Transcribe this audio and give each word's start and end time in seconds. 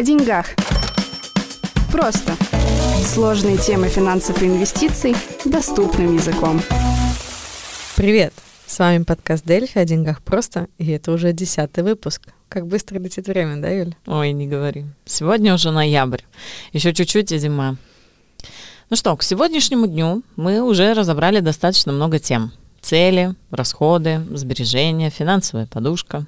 О 0.00 0.02
деньгах. 0.02 0.46
Просто. 1.92 2.34
Сложные 3.04 3.58
темы 3.58 3.88
финансов 3.88 4.42
и 4.42 4.46
инвестиций 4.46 5.14
доступным 5.44 6.14
языком. 6.14 6.62
Привет! 7.96 8.32
С 8.64 8.78
вами 8.78 9.02
подкаст 9.02 9.44
Дельфи 9.44 9.76
о 9.76 9.84
деньгах 9.84 10.22
просто, 10.22 10.68
и 10.78 10.90
это 10.90 11.12
уже 11.12 11.34
десятый 11.34 11.84
выпуск. 11.84 12.22
Как 12.48 12.66
быстро 12.66 12.98
летит 12.98 13.26
время, 13.26 13.60
да, 13.60 13.68
Юль? 13.68 13.94
Ой, 14.06 14.32
не 14.32 14.46
говори. 14.46 14.86
Сегодня 15.04 15.52
уже 15.52 15.70
ноябрь. 15.70 16.22
Еще 16.72 16.94
чуть-чуть 16.94 17.30
и 17.32 17.38
зима. 17.38 17.76
Ну 18.88 18.96
что, 18.96 19.14
к 19.18 19.22
сегодняшнему 19.22 19.86
дню 19.86 20.22
мы 20.34 20.62
уже 20.62 20.94
разобрали 20.94 21.40
достаточно 21.40 21.92
много 21.92 22.18
тем. 22.18 22.52
Цели, 22.80 23.34
расходы, 23.50 24.22
сбережения, 24.30 25.10
финансовая 25.10 25.66
подушка. 25.66 26.24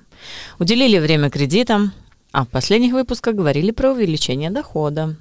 Уделили 0.58 0.98
время 0.98 1.30
кредитам, 1.30 1.94
а 2.32 2.44
в 2.44 2.48
последних 2.48 2.92
выпусках 2.92 3.34
говорили 3.34 3.70
про 3.70 3.92
увеличение 3.92 4.50
дохода, 4.50 5.16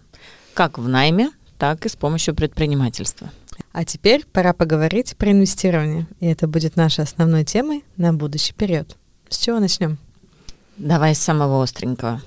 как 0.53 0.77
в 0.77 0.87
найме, 0.87 1.31
так 1.57 1.85
и 1.85 1.89
с 1.89 1.95
помощью 1.95 2.33
предпринимательства. 2.33 3.29
А 3.73 3.85
теперь 3.85 4.25
пора 4.25 4.53
поговорить 4.53 5.15
про 5.17 5.31
инвестирование, 5.31 6.07
и 6.19 6.25
это 6.25 6.47
будет 6.47 6.75
нашей 6.75 7.03
основной 7.03 7.45
темой 7.45 7.83
на 7.97 8.13
будущий 8.13 8.53
период. 8.53 8.97
С 9.29 9.37
чего 9.37 9.59
начнем? 9.59 9.97
Давай 10.77 11.13
с 11.13 11.19
самого 11.19 11.61
остренького. 11.61 12.21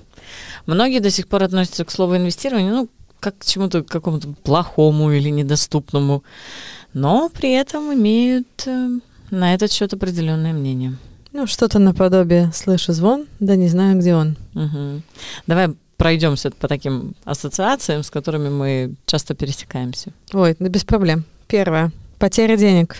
Многие 0.65 0.99
до 0.99 1.09
сих 1.09 1.27
пор 1.27 1.43
относятся 1.43 1.83
к 1.83 1.91
слову 1.91 2.15
инвестирование, 2.15 2.71
ну, 2.71 2.89
как 3.19 3.39
к 3.39 3.45
чему-то 3.45 3.83
какому-то 3.83 4.33
плохому 4.43 5.11
или 5.11 5.29
недоступному, 5.29 6.23
но 6.93 7.29
при 7.29 7.51
этом 7.51 7.93
имеют 7.93 8.47
э, 8.65 8.89
на 9.31 9.53
этот 9.53 9.71
счет 9.71 9.93
определенное 9.93 10.53
мнение. 10.53 10.97
Ну, 11.35 11.47
что-то 11.47 11.79
наподобие 11.79 12.49
«слышу 12.53 12.93
звон, 12.93 13.25
да 13.41 13.57
не 13.57 13.67
знаю, 13.67 13.99
где 13.99 14.15
он». 14.15 14.37
Угу. 14.53 15.01
Давай 15.47 15.75
пройдемся 15.97 16.49
по 16.49 16.69
таким 16.69 17.13
ассоциациям, 17.25 18.03
с 18.03 18.09
которыми 18.09 18.47
мы 18.47 18.95
часто 19.05 19.35
пересекаемся. 19.35 20.13
Ой, 20.31 20.55
да 20.59 20.69
без 20.69 20.85
проблем. 20.85 21.25
Первое. 21.47 21.91
Потеря 22.19 22.55
денег. 22.55 22.99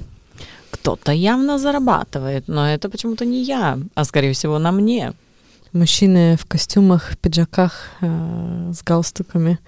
Кто-то 0.70 1.14
явно 1.14 1.58
зарабатывает, 1.58 2.50
но 2.50 2.70
это 2.70 2.90
почему-то 2.90 3.24
не 3.24 3.42
я, 3.42 3.80
а 3.94 4.04
скорее 4.04 4.34
всего 4.34 4.60
на 4.60 4.74
мне. 4.74 5.14
Мужчины 5.72 6.36
в 6.36 6.46
костюмах, 6.46 7.18
пиджаках, 7.20 7.88
э, 8.02 8.72
с 8.74 8.84
галстуками 8.84 9.60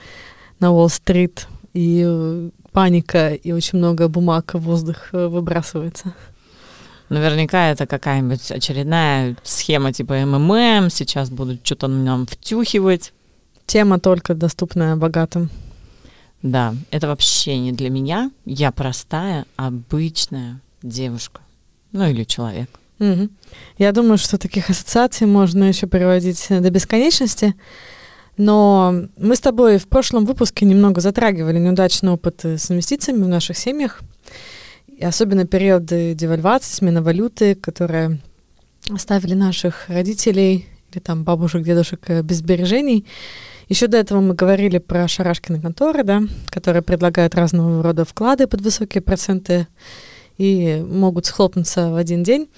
на 0.60 0.74
Уолл-стрит, 0.74 1.48
и 1.74 2.04
э, 2.06 2.50
паника, 2.74 3.30
и 3.30 3.54
очень 3.54 3.78
много 3.78 4.10
бумаг 4.10 4.56
в 4.56 4.60
воздух 4.60 5.14
э, 5.14 5.28
выбрасывается. 5.28 6.14
Наверняка 7.10 7.72
это 7.72 7.88
какая-нибудь 7.88 8.52
очередная 8.52 9.36
схема 9.44 9.94
типа 9.94 10.14
МММ, 10.26 10.90
сейчас 10.90 11.30
будут 11.30 11.66
что-то 11.66 11.88
нам 11.88 12.26
втюхивать. 12.26 13.14
Тема 13.66 14.00
только 14.00 14.34
доступная 14.34 14.96
богатым. 14.96 15.50
Да, 16.42 16.76
это 16.92 17.08
вообще 17.08 17.58
не 17.58 17.72
для 17.72 17.90
меня. 17.90 18.32
Я 18.46 18.72
простая, 18.72 19.46
обычная 19.56 20.62
девушка. 20.84 21.42
Ну 21.92 22.08
или 22.10 22.24
человек. 22.24 22.70
Угу. 23.00 23.30
Я 23.78 23.92
думаю, 23.92 24.18
что 24.18 24.38
таких 24.38 24.70
ассоциаций 24.70 25.28
можно 25.28 25.66
еще 25.66 25.88
приводить 25.88 26.46
до 26.50 26.70
бесконечности. 26.70 27.56
Но 28.38 28.94
мы 29.18 29.36
с 29.36 29.40
тобой 29.40 29.78
в 29.78 29.88
прошлом 29.88 30.26
выпуске 30.26 30.66
немного 30.66 31.02
затрагивали 31.02 31.58
неудачный 31.58 32.12
опыт 32.12 32.46
с 32.46 32.70
инвестициями 32.70 33.24
в 33.24 33.28
наших 33.28 33.58
семьях. 33.58 34.02
И 34.98 35.06
особенно 35.06 35.46
периоды 35.46 36.16
девальвации, 36.16 36.74
смена 36.74 37.04
валюты, 37.04 37.54
которые 37.54 38.20
оставили 38.90 39.36
наших 39.36 39.90
родителей 39.90 40.68
или 40.92 41.00
там 41.00 41.24
бабушек, 41.24 41.64
дедушек 41.64 42.02
э, 42.08 42.24
без 42.24 42.38
сбережений. 42.38 43.06
Еще 43.70 43.88
до 43.88 43.98
этого 43.98 44.22
мы 44.22 44.34
говорили 44.34 44.80
про 44.80 45.08
шарашкины 45.08 45.62
конторы, 45.62 46.04
да, 46.04 46.24
которые 46.48 46.82
предлагают 46.82 47.36
разного 47.36 47.84
рода 47.84 48.06
вклады 48.06 48.48
под 48.48 48.62
высокие 48.62 49.02
проценты 49.02 49.68
и 50.38 50.84
могут 50.90 51.28
схлопнуться 51.28 51.92
в 51.92 51.96
один 51.96 52.24
день. 52.24 52.50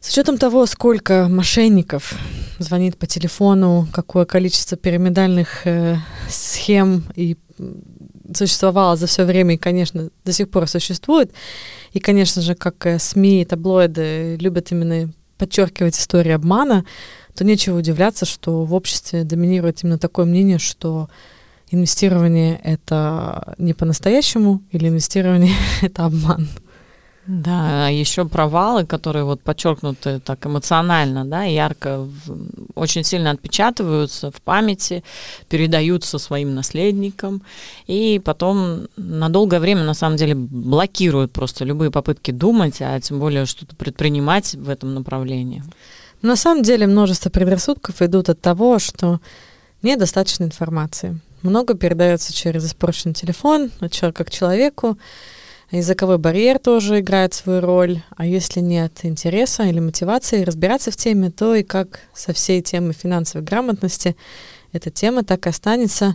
С 0.00 0.10
учетом 0.10 0.38
того, 0.38 0.66
сколько 0.66 1.26
мошенников 1.28 2.14
звонит 2.58 2.96
по 2.98 3.06
телефону, 3.06 3.88
какое 3.92 4.26
количество 4.26 4.76
пирамидальных 4.76 5.66
э, 5.66 5.96
схем 6.28 7.04
и 7.16 7.36
существовало 8.36 8.96
за 8.96 9.06
все 9.06 9.24
время 9.24 9.54
и, 9.54 9.58
конечно, 9.58 10.10
до 10.24 10.32
сих 10.32 10.50
пор 10.50 10.68
существует. 10.68 11.32
И, 11.92 12.00
конечно 12.00 12.42
же, 12.42 12.54
как 12.54 12.86
СМИ 12.98 13.42
и 13.42 13.44
таблоиды 13.44 14.36
любят 14.36 14.72
именно 14.72 15.12
подчеркивать 15.38 15.98
историю 15.98 16.36
обмана, 16.36 16.84
то 17.34 17.44
нечего 17.44 17.78
удивляться, 17.78 18.24
что 18.24 18.64
в 18.64 18.74
обществе 18.74 19.24
доминирует 19.24 19.82
именно 19.82 19.98
такое 19.98 20.24
мнение, 20.24 20.58
что 20.58 21.08
инвестирование— 21.70 22.60
это 22.64 23.54
не 23.58 23.72
по-настоящему 23.72 24.62
или 24.70 24.88
инвестирование— 24.88 25.54
это 25.82 26.04
обман. 26.04 26.48
Да, 27.26 27.86
а 27.86 27.90
еще 27.90 28.24
провалы, 28.24 28.84
которые 28.84 29.24
вот 29.24 29.40
подчеркнуты 29.42 30.18
так 30.18 30.44
эмоционально, 30.44 31.24
да, 31.24 31.44
ярко, 31.44 32.08
очень 32.74 33.04
сильно 33.04 33.30
отпечатываются 33.30 34.32
в 34.32 34.42
памяти, 34.42 35.04
передаются 35.48 36.18
своим 36.18 36.56
наследникам, 36.56 37.42
и 37.86 38.20
потом 38.24 38.88
на 38.96 39.28
долгое 39.28 39.60
время, 39.60 39.84
на 39.84 39.94
самом 39.94 40.16
деле, 40.16 40.34
блокируют 40.34 41.32
просто 41.32 41.64
любые 41.64 41.92
попытки 41.92 42.32
думать, 42.32 42.78
а 42.80 43.00
тем 43.00 43.20
более 43.20 43.46
что-то 43.46 43.76
предпринимать 43.76 44.54
в 44.54 44.68
этом 44.68 44.92
направлении. 44.94 45.62
На 46.22 46.34
самом 46.34 46.64
деле 46.64 46.88
множество 46.88 47.30
предрассудков 47.30 48.02
идут 48.02 48.30
от 48.30 48.40
того, 48.40 48.80
что 48.80 49.20
недостаточно 49.82 50.44
информации. 50.44 51.20
Много 51.42 51.74
передается 51.74 52.32
через 52.32 52.66
испорченный 52.66 53.14
телефон 53.14 53.70
от 53.80 53.92
человека 53.92 54.24
к 54.24 54.30
человеку, 54.30 54.98
Языковой 55.72 56.18
барьер 56.18 56.58
тоже 56.58 57.00
играет 57.00 57.32
свою 57.32 57.62
роль, 57.62 58.02
а 58.14 58.26
если 58.26 58.60
нет 58.60 58.92
интереса 59.04 59.62
или 59.62 59.80
мотивации 59.80 60.44
разбираться 60.44 60.90
в 60.90 60.96
теме, 60.96 61.30
то 61.30 61.54
и 61.54 61.62
как 61.62 62.00
со 62.12 62.34
всей 62.34 62.60
темой 62.60 62.92
финансовой 62.92 63.42
грамотности, 63.42 64.14
эта 64.74 64.90
тема 64.90 65.24
так 65.24 65.46
и 65.46 65.48
останется 65.48 66.14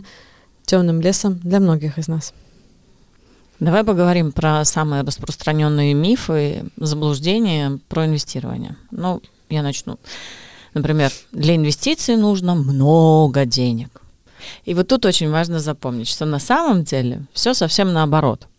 темным 0.64 1.00
лесом 1.00 1.40
для 1.40 1.58
многих 1.58 1.98
из 1.98 2.06
нас. 2.06 2.34
Давай 3.58 3.82
поговорим 3.82 4.30
про 4.30 4.64
самые 4.64 5.02
распространенные 5.02 5.92
мифы, 5.92 6.66
заблуждения 6.76 7.80
про 7.88 8.06
инвестирование. 8.06 8.76
Ну, 8.92 9.20
я 9.50 9.64
начну. 9.64 9.98
Например, 10.72 11.10
для 11.32 11.56
инвестиций 11.56 12.14
нужно 12.14 12.54
много 12.54 13.44
денег. 13.44 14.02
И 14.64 14.74
вот 14.74 14.86
тут 14.86 15.04
очень 15.04 15.30
важно 15.30 15.58
запомнить, 15.58 16.06
что 16.06 16.26
на 16.26 16.38
самом 16.38 16.84
деле 16.84 17.22
все 17.32 17.54
совсем 17.54 17.92
наоборот– 17.92 18.46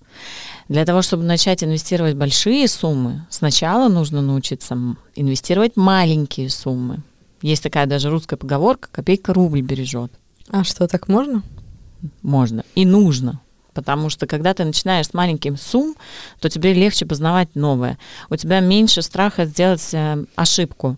для 0.70 0.86
того, 0.86 1.02
чтобы 1.02 1.24
начать 1.24 1.64
инвестировать 1.64 2.16
большие 2.16 2.68
суммы, 2.68 3.26
сначала 3.30 3.90
нужно 3.90 4.22
научиться 4.22 4.78
инвестировать 5.16 5.76
маленькие 5.76 6.50
суммы. 6.50 7.02
Есть 7.42 7.64
такая 7.64 7.88
даже 7.88 8.12
русская 8.12 8.38
поговорка 8.38 8.88
«копейка 8.92 9.34
рубль 9.34 9.62
бережет». 9.62 10.12
А 10.50 10.64
что, 10.64 10.88
так 10.88 11.08
можно? 11.08 11.42
Можно 12.22 12.64
и 12.76 12.86
нужно. 12.86 13.42
Потому 13.74 14.10
что 14.10 14.28
когда 14.28 14.54
ты 14.54 14.64
начинаешь 14.64 15.08
с 15.08 15.14
маленьких 15.14 15.60
сумм, 15.60 15.96
то 16.40 16.50
тебе 16.50 16.74
легче 16.74 17.06
познавать 17.06 17.56
новое. 17.56 17.98
У 18.30 18.36
тебя 18.36 18.60
меньше 18.60 19.02
страха 19.02 19.46
сделать 19.46 19.94
э, 19.94 20.24
ошибку. 20.36 20.98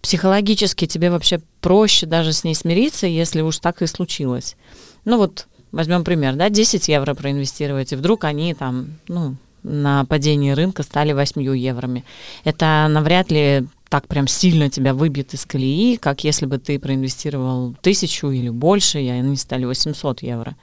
Психологически 0.00 0.86
тебе 0.86 1.10
вообще 1.10 1.40
проще 1.60 2.06
даже 2.06 2.32
с 2.32 2.44
ней 2.44 2.54
смириться, 2.54 3.06
если 3.06 3.42
уж 3.42 3.58
так 3.58 3.82
и 3.82 3.86
случилось. 3.86 4.56
Ну 5.04 5.18
вот 5.18 5.46
возьмем 5.74 6.04
пример, 6.04 6.34
да, 6.34 6.48
10 6.48 6.88
евро 6.88 7.14
проинвестировать, 7.14 7.92
и 7.92 7.96
вдруг 7.96 8.24
они 8.24 8.54
там, 8.54 8.86
ну, 9.08 9.36
на 9.62 10.04
падении 10.04 10.52
рынка 10.52 10.82
стали 10.82 11.12
8 11.12 11.42
евроми. 11.56 12.04
Это 12.44 12.86
навряд 12.88 13.30
ли 13.30 13.66
так 13.88 14.06
прям 14.08 14.26
сильно 14.26 14.70
тебя 14.70 14.94
выбьет 14.94 15.34
из 15.34 15.44
колеи, 15.44 15.96
как 15.96 16.24
если 16.24 16.46
бы 16.46 16.58
ты 16.58 16.78
проинвестировал 16.78 17.74
тысячу 17.80 18.30
или 18.30 18.50
больше, 18.50 19.00
и 19.00 19.08
они 19.08 19.36
стали 19.36 19.64
800 19.64 20.22
евро. 20.22 20.56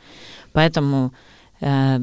Поэтому 0.53 1.13
э, 1.61 1.99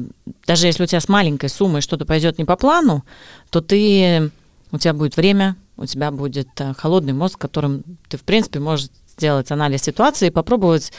даже 0.47 0.67
если 0.67 0.83
у 0.83 0.87
тебя 0.87 0.99
с 0.99 1.07
маленькой 1.07 1.49
суммой 1.49 1.81
что-то 1.81 2.05
пойдет 2.05 2.37
не 2.37 2.45
по 2.45 2.55
плану, 2.55 3.05
то 3.49 3.61
ты, 3.61 4.31
у 4.71 4.77
тебя 4.77 4.93
будет 4.93 5.17
время, 5.17 5.55
у 5.77 5.85
тебя 5.85 6.11
будет 6.11 6.49
э, 6.59 6.73
холодный 6.73 7.13
мозг, 7.13 7.37
которым 7.37 7.83
ты, 8.07 8.17
в 8.17 8.23
принципе, 8.23 8.59
можешь 8.59 8.89
сделать 9.19 9.51
анализ 9.51 9.83
ситуации 9.83 10.27
и 10.27 10.31
попробовать 10.31 10.91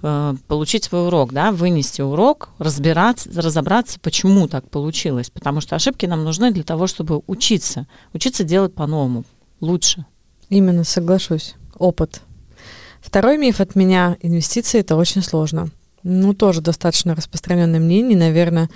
получить 0.00 0.84
свой 0.84 1.06
урок, 1.06 1.32
да, 1.32 1.52
вынести 1.52 2.00
урок, 2.02 2.50
разбираться, 2.58 3.30
разобраться, 3.34 3.98
почему 4.00 4.48
так 4.48 4.68
получилось. 4.70 5.30
Потому 5.30 5.60
что 5.60 5.76
ошибки 5.76 6.06
нам 6.06 6.24
нужны 6.24 6.52
для 6.52 6.64
того, 6.64 6.86
чтобы 6.86 7.22
учиться. 7.26 7.86
Учиться 8.12 8.44
делать 8.44 8.74
по-новому, 8.74 9.24
лучше. 9.60 10.04
Именно, 10.48 10.84
соглашусь. 10.84 11.54
Опыт. 11.78 12.22
Второй 13.00 13.38
миф 13.38 13.60
от 13.60 13.74
меня– 13.74 14.16
инвестиции– 14.22 14.80
это 14.80 14.96
очень 14.96 15.22
сложно. 15.22 15.70
Ну, 16.02 16.34
тоже 16.34 16.60
достаточно 16.60 17.14
распространенное 17.14 17.80
мнение, 17.80 18.16
наверное, 18.16 18.70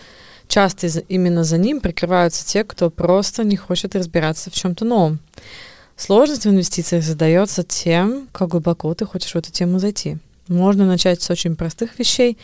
часто 0.48 0.86
именно 1.08 1.44
за 1.44 1.58
ним 1.58 1.80
прикрываются 1.80 2.46
те, 2.46 2.64
кто 2.64 2.90
просто 2.90 3.44
не 3.44 3.56
хочет 3.56 3.94
разбираться 3.94 4.50
в 4.50 4.54
чем-то 4.54 4.84
новом. 4.84 5.20
Сложность 5.96 6.46
в 6.46 6.50
инвестициях 6.50 7.04
задается 7.04 7.62
тем, 7.62 8.28
как 8.32 8.48
глубоко 8.48 8.94
ты 8.94 9.04
хочешь 9.04 9.32
в 9.32 9.36
эту 9.36 9.52
тему 9.52 9.78
зайти. 9.78 10.18
Можно 10.52 10.86
начать 10.86 11.22
с 11.22 11.30
очень 11.30 11.56
простых 11.56 11.98
вещей, 11.98 12.38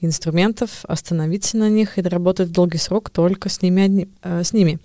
инструментов, 0.00 0.84
остановиться 0.84 1.56
на 1.56 1.68
них 1.68 1.98
и 1.98 2.02
работать 2.02 2.52
долгий 2.52 2.78
срок 2.78 3.10
только 3.10 3.48
с 3.48 3.62
ними, 3.62 4.08
э, 4.22 4.44
с 4.44 4.52
ними. 4.52 4.78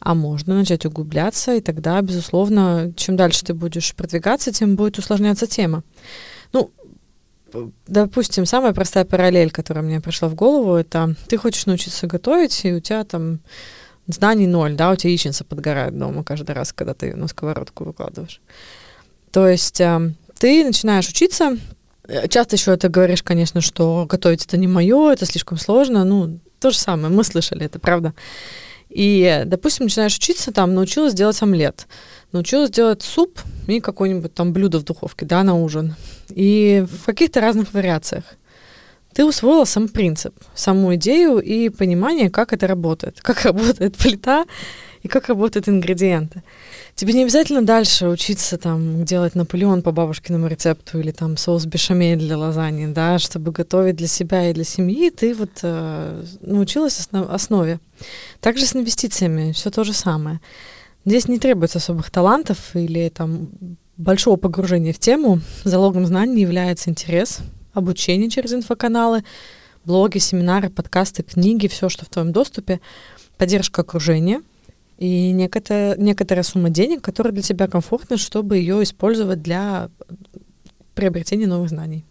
А 0.00 0.14
можно 0.14 0.54
начать 0.54 0.84
углубляться, 0.84 1.54
и 1.54 1.60
тогда, 1.60 2.00
безусловно, 2.00 2.92
чем 2.96 3.16
дальше 3.16 3.44
ты 3.44 3.54
будешь 3.54 3.94
продвигаться, 3.94 4.52
тем 4.52 4.74
будет 4.74 4.98
усложняться 4.98 5.46
тема. 5.46 5.84
Ну, 6.52 6.72
допустим, 7.86 8.46
самая 8.46 8.72
простая 8.72 9.04
параллель, 9.04 9.52
которая 9.52 9.84
мне 9.84 10.00
пришла 10.00 10.28
в 10.28 10.34
голову, 10.34 10.74
это 10.74 11.14
ты 11.28 11.36
хочешь 11.36 11.66
научиться 11.66 12.08
готовить, 12.08 12.64
и 12.64 12.72
у 12.72 12.80
тебя 12.80 13.04
там 13.04 13.38
знаний 14.08 14.48
ноль, 14.48 14.74
да, 14.74 14.90
у 14.90 14.96
тебя 14.96 15.10
яичница 15.10 15.44
подгорает 15.44 15.96
дома 15.96 16.24
каждый 16.24 16.52
раз, 16.52 16.72
когда 16.72 16.94
ты 16.94 17.14
на 17.14 17.28
сковородку 17.28 17.84
выкладываешь. 17.84 18.40
То 19.30 19.46
есть 19.46 19.80
э, 19.80 20.12
ты 20.38 20.64
начинаешь 20.64 21.08
учиться, 21.08 21.56
часто 22.28 22.56
еще 22.56 22.76
ты 22.76 22.88
говоришь, 22.88 23.22
конечно, 23.22 23.60
что 23.60 24.06
готовить 24.08 24.44
это 24.44 24.56
не 24.56 24.68
мое, 24.68 25.12
это 25.12 25.26
слишком 25.26 25.58
сложно, 25.58 26.04
ну, 26.04 26.40
то 26.60 26.70
же 26.70 26.78
самое, 26.78 27.12
мы 27.12 27.24
слышали 27.24 27.66
это, 27.66 27.78
правда. 27.78 28.14
И, 28.88 29.42
допустим, 29.46 29.86
начинаешь 29.86 30.16
учиться, 30.16 30.52
там, 30.52 30.74
научилась 30.74 31.14
делать 31.14 31.40
омлет, 31.42 31.86
научилась 32.30 32.70
делать 32.70 33.02
суп 33.02 33.40
и 33.66 33.80
какое-нибудь 33.80 34.34
там 34.34 34.52
блюдо 34.52 34.78
в 34.78 34.84
духовке, 34.84 35.24
да, 35.24 35.42
на 35.42 35.54
ужин. 35.54 35.94
И 36.28 36.84
в 36.90 37.06
каких-то 37.06 37.40
разных 37.40 37.72
вариациях. 37.72 38.24
Ты 39.14 39.24
усвоила 39.24 39.64
сам 39.64 39.88
принцип, 39.88 40.34
саму 40.54 40.94
идею 40.94 41.38
и 41.38 41.68
понимание, 41.68 42.30
как 42.30 42.52
это 42.52 42.66
работает, 42.66 43.20
как 43.22 43.44
работает 43.44 43.96
плита 43.96 44.44
и 45.02 45.08
как 45.08 45.28
работают 45.28 45.68
ингредиенты. 45.68 46.42
Тебе 46.94 47.12
не 47.12 47.22
обязательно 47.22 47.62
дальше 47.62 48.08
учиться 48.08 48.56
там 48.56 49.04
делать 49.04 49.34
Наполеон 49.34 49.82
по 49.82 49.90
бабушкиному 49.90 50.46
рецепту 50.46 51.00
или 51.00 51.10
там 51.10 51.36
соус 51.36 51.66
бешамель 51.66 52.18
для 52.18 52.38
лазаньи, 52.38 52.86
да, 52.86 53.18
чтобы 53.18 53.50
готовить 53.50 53.96
для 53.96 54.06
себя 54.06 54.48
и 54.48 54.52
для 54.52 54.64
семьи, 54.64 55.10
ты 55.10 55.34
вот 55.34 55.50
э, 55.62 56.24
научилась 56.40 56.98
основ- 56.98 57.32
основе. 57.32 57.80
Также 58.40 58.64
с 58.64 58.76
инвестициями 58.76 59.52
все 59.52 59.70
то 59.70 59.82
же 59.84 59.92
самое. 59.92 60.40
Здесь 61.04 61.26
не 61.26 61.40
требуется 61.40 61.78
особых 61.78 62.10
талантов 62.10 62.76
или 62.76 63.08
там 63.08 63.48
большого 63.96 64.36
погружения 64.36 64.92
в 64.92 65.00
тему. 65.00 65.40
Залогом 65.64 66.06
знаний 66.06 66.42
является 66.42 66.90
интерес, 66.90 67.40
обучение 67.72 68.30
через 68.30 68.52
инфоканалы, 68.52 69.24
блоги, 69.84 70.18
семинары, 70.18 70.70
подкасты, 70.70 71.24
книги, 71.24 71.66
все, 71.66 71.88
что 71.88 72.04
в 72.04 72.08
твоем 72.08 72.30
доступе, 72.30 72.80
поддержка 73.36 73.80
окружения— 73.80 74.42
и 75.02 75.32
некоторая, 75.32 75.96
некоторая 75.96 76.44
сумма 76.44 76.70
денег, 76.70 77.02
которая 77.02 77.32
для 77.32 77.42
тебя 77.42 77.66
комфортна, 77.66 78.16
чтобы 78.16 78.58
ее 78.58 78.84
использовать 78.84 79.42
для 79.42 79.88
приобретения 80.94 81.48
новых 81.48 81.70
знаний. 81.70 82.04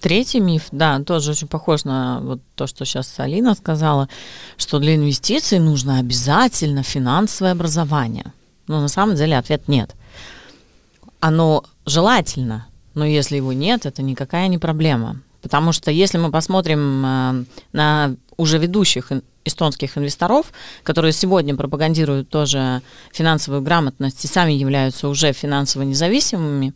Третий 0.00 0.38
миф, 0.38 0.68
да, 0.70 1.00
тоже 1.00 1.32
очень 1.32 1.48
похож 1.48 1.82
на 1.82 2.20
вот 2.20 2.40
то, 2.54 2.68
что 2.68 2.84
сейчас 2.84 3.12
Алина 3.18 3.56
сказала, 3.56 4.08
что 4.56 4.78
для 4.78 4.94
инвестиций 4.94 5.58
нужно 5.58 5.98
обязательно 5.98 6.84
финансовое 6.84 7.50
образование. 7.50 8.32
Но 8.68 8.80
на 8.80 8.88
самом 8.88 9.16
деле 9.16 9.36
ответ 9.36 9.66
нет. 9.66 9.96
Оно 11.18 11.64
желательно, 11.86 12.68
но 12.94 13.04
если 13.04 13.34
его 13.34 13.52
нет, 13.52 13.84
это 13.84 14.02
никакая 14.02 14.46
не 14.46 14.58
проблема. 14.58 15.22
Потому 15.42 15.72
что 15.72 15.90
если 15.90 16.18
мы 16.18 16.30
посмотрим 16.30 17.04
э, 17.04 17.44
на 17.72 18.14
уже 18.36 18.58
ведущих 18.58 19.10
эстонских 19.48 19.98
инвесторов, 19.98 20.52
которые 20.82 21.12
сегодня 21.12 21.56
пропагандируют 21.56 22.28
тоже 22.28 22.82
финансовую 23.12 23.62
грамотность 23.62 24.24
и 24.24 24.28
сами 24.28 24.52
являются 24.52 25.08
уже 25.08 25.32
финансово 25.32 25.82
независимыми, 25.82 26.72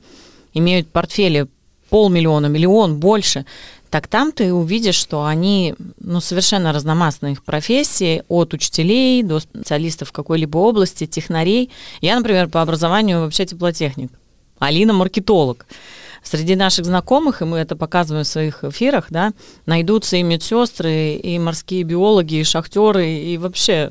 имеют 0.54 0.88
портфели 0.88 1.46
полмиллиона, 1.88 2.46
миллион, 2.46 2.98
больше, 2.98 3.44
так 3.92 4.08
там 4.08 4.32
ты 4.32 4.54
увидишь, 4.54 4.94
что 4.94 5.26
они 5.26 5.74
ну, 6.00 6.22
совершенно 6.22 6.72
разномастные 6.72 7.34
их 7.34 7.44
профессии, 7.44 8.22
от 8.28 8.54
учителей 8.54 9.22
до 9.22 9.38
специалистов 9.38 10.08
в 10.08 10.12
какой-либо 10.12 10.56
области, 10.56 11.06
технарей. 11.06 11.70
Я, 12.00 12.16
например, 12.16 12.48
по 12.48 12.62
образованию 12.62 13.20
вообще 13.20 13.44
теплотехник. 13.44 14.10
Алина 14.58 14.94
маркетолог 14.94 15.66
среди 16.22 16.54
наших 16.56 16.84
знакомых, 16.84 17.42
и 17.42 17.44
мы 17.44 17.58
это 17.58 17.76
показываем 17.76 18.24
в 18.24 18.28
своих 18.28 18.64
эфирах, 18.64 19.06
да, 19.10 19.32
найдутся 19.66 20.16
и 20.16 20.22
медсестры, 20.22 21.14
и 21.14 21.38
морские 21.38 21.82
биологи, 21.82 22.36
и 22.36 22.44
шахтеры, 22.44 23.08
и 23.08 23.38
вообще 23.38 23.90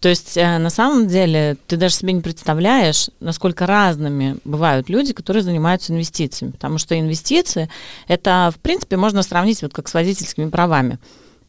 то 0.00 0.08
есть 0.08 0.36
э, 0.36 0.58
на 0.58 0.70
самом 0.70 1.08
деле 1.08 1.56
ты 1.66 1.76
даже 1.76 1.96
себе 1.96 2.12
не 2.12 2.20
представляешь, 2.20 3.10
насколько 3.18 3.66
разными 3.66 4.36
бывают 4.44 4.88
люди, 4.88 5.12
которые 5.12 5.42
занимаются 5.42 5.92
инвестициями. 5.92 6.52
Потому 6.52 6.78
что 6.78 6.98
инвестиции 6.98 7.68
это, 8.06 8.52
в 8.54 8.60
принципе, 8.60 8.96
можно 8.96 9.22
сравнить 9.22 9.62
вот 9.62 9.72
как 9.72 9.88
с 9.88 9.94
водительскими 9.94 10.50
правами. 10.50 10.98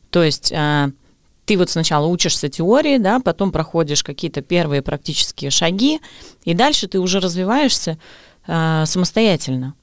То 0.10 0.24
есть 0.24 0.52
э, 0.52 0.90
ты 1.46 1.58
вот 1.58 1.70
сначала 1.70 2.08
учишься 2.08 2.50
теории, 2.50 2.98
да, 2.98 3.20
потом 3.20 3.52
проходишь 3.52 4.04
какие-то 4.04 4.42
первые 4.42 4.82
практические 4.82 5.52
шаги, 5.52 6.00
и 6.44 6.56
дальше 6.56 6.88
ты 6.88 7.00
уже 7.00 7.20
развиваешься 7.20 8.00
э, 8.48 8.84
самостоятельно 8.88 9.76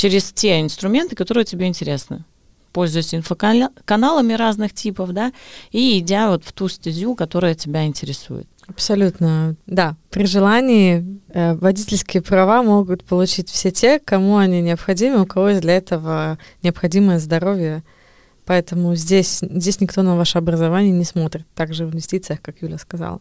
через 0.00 0.32
те 0.32 0.62
инструменты, 0.62 1.14
которые 1.14 1.44
тебе 1.44 1.66
интересны 1.66 2.24
пользуясь 2.72 3.12
инфоканалами 3.16 4.32
разных 4.34 4.72
типов, 4.72 5.10
да, 5.10 5.32
и 5.72 5.98
идя 5.98 6.30
вот 6.30 6.44
в 6.44 6.52
ту 6.52 6.68
стезю, 6.68 7.16
которая 7.16 7.56
тебя 7.56 7.84
интересует. 7.84 8.46
Абсолютно, 8.68 9.56
да. 9.66 9.96
При 10.08 10.24
желании 10.24 11.20
э, 11.30 11.54
водительские 11.54 12.22
права 12.22 12.62
могут 12.62 13.02
получить 13.02 13.48
все 13.50 13.72
те, 13.72 13.98
кому 13.98 14.36
они 14.36 14.60
необходимы, 14.60 15.22
у 15.22 15.26
кого 15.26 15.48
есть 15.48 15.62
для 15.62 15.76
этого 15.78 16.38
необходимое 16.62 17.18
здоровье. 17.18 17.82
Поэтому 18.46 18.94
здесь, 18.94 19.40
здесь 19.40 19.80
никто 19.80 20.02
на 20.02 20.14
ваше 20.16 20.38
образование 20.38 20.92
не 20.92 21.04
смотрит, 21.04 21.46
также 21.56 21.86
в 21.86 21.92
инвестициях, 21.92 22.40
как 22.40 22.62
Юля 22.62 22.78
сказала. 22.78 23.20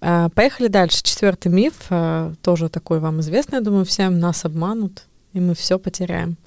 Э, 0.00 0.28
поехали 0.34 0.66
дальше. 0.66 1.04
Четвертый 1.04 1.52
миф, 1.52 1.74
э, 1.90 2.34
тоже 2.42 2.68
такой 2.68 2.98
вам 2.98 3.20
известный, 3.20 3.58
я 3.58 3.60
думаю, 3.60 3.84
всем 3.84 4.18
нас 4.18 4.44
обманут 4.44 5.04
и 5.36 5.40
мы 5.40 5.54
все 5.54 5.78
потеряем. 5.78 6.38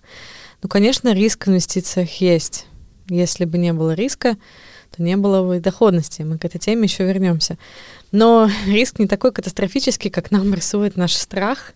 Ну, 0.64 0.68
конечно, 0.68 1.14
риск 1.14 1.46
в 1.46 1.50
инвестициях 1.50 2.10
есть. 2.22 2.66
Если 3.08 3.46
бы 3.46 3.60
не 3.60 3.72
было 3.72 3.94
риска, 3.94 4.36
то 4.96 5.04
не 5.04 5.16
было 5.16 5.48
бы 5.48 5.60
доходности. 5.60 6.24
Мы 6.24 6.40
к 6.40 6.46
этой 6.46 6.58
теме 6.58 6.84
еще 6.84 7.06
вернемся. 7.06 7.58
Но 8.12 8.50
риск 8.66 8.98
не 8.98 9.08
такой 9.08 9.32
катастрофический, 9.32 10.10
как 10.10 10.32
нам 10.32 10.54
рисует 10.54 10.98
наш 10.98 11.14
страх. 11.14 11.74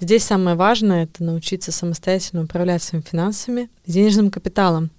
Здесь 0.00 0.24
самое 0.24 0.56
важное— 0.56 1.04
это 1.04 1.22
научиться 1.22 1.70
самостоятельно 1.70 2.44
управлять 2.44 2.82
своими 2.82 3.04
финансами, 3.04 3.68
денежным 3.86 4.30
капиталом, 4.30 4.90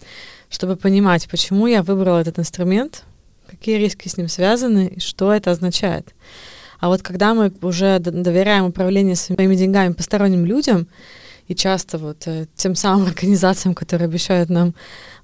чтобы 0.50 0.76
понимать, 0.76 1.28
почему 1.30 1.66
я 1.66 1.82
выбрала 1.82 2.20
этот 2.20 2.38
инструмент, 2.38 3.06
какие 3.50 3.78
риски 3.78 4.08
с 4.08 4.18
ним 4.18 4.28
связаны 4.28 4.88
и 4.98 5.00
что 5.00 5.34
это 5.34 5.52
означает. 5.52 6.14
А 6.80 6.90
вот 6.90 7.02
когда 7.02 7.34
мы 7.34 7.52
уже 7.62 8.00
доверяем 8.00 8.66
управление 8.66 9.16
своими 9.16 9.56
деньгами 9.56 9.94
посторонним 9.94 10.46
людям, 10.46 10.88
и 11.50 11.56
часто 11.56 11.98
вот 11.98 12.28
э, 12.28 12.46
тем 12.56 12.76
самым 12.76 13.08
организациям, 13.08 13.76
которые 13.76 14.06
обещают 14.06 14.50
нам 14.50 14.74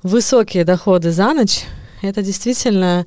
высокие 0.04 0.66
доходы 0.66 1.12
за 1.12 1.34
ночь, 1.34 1.64
это 2.02 2.22
действительно 2.22 3.06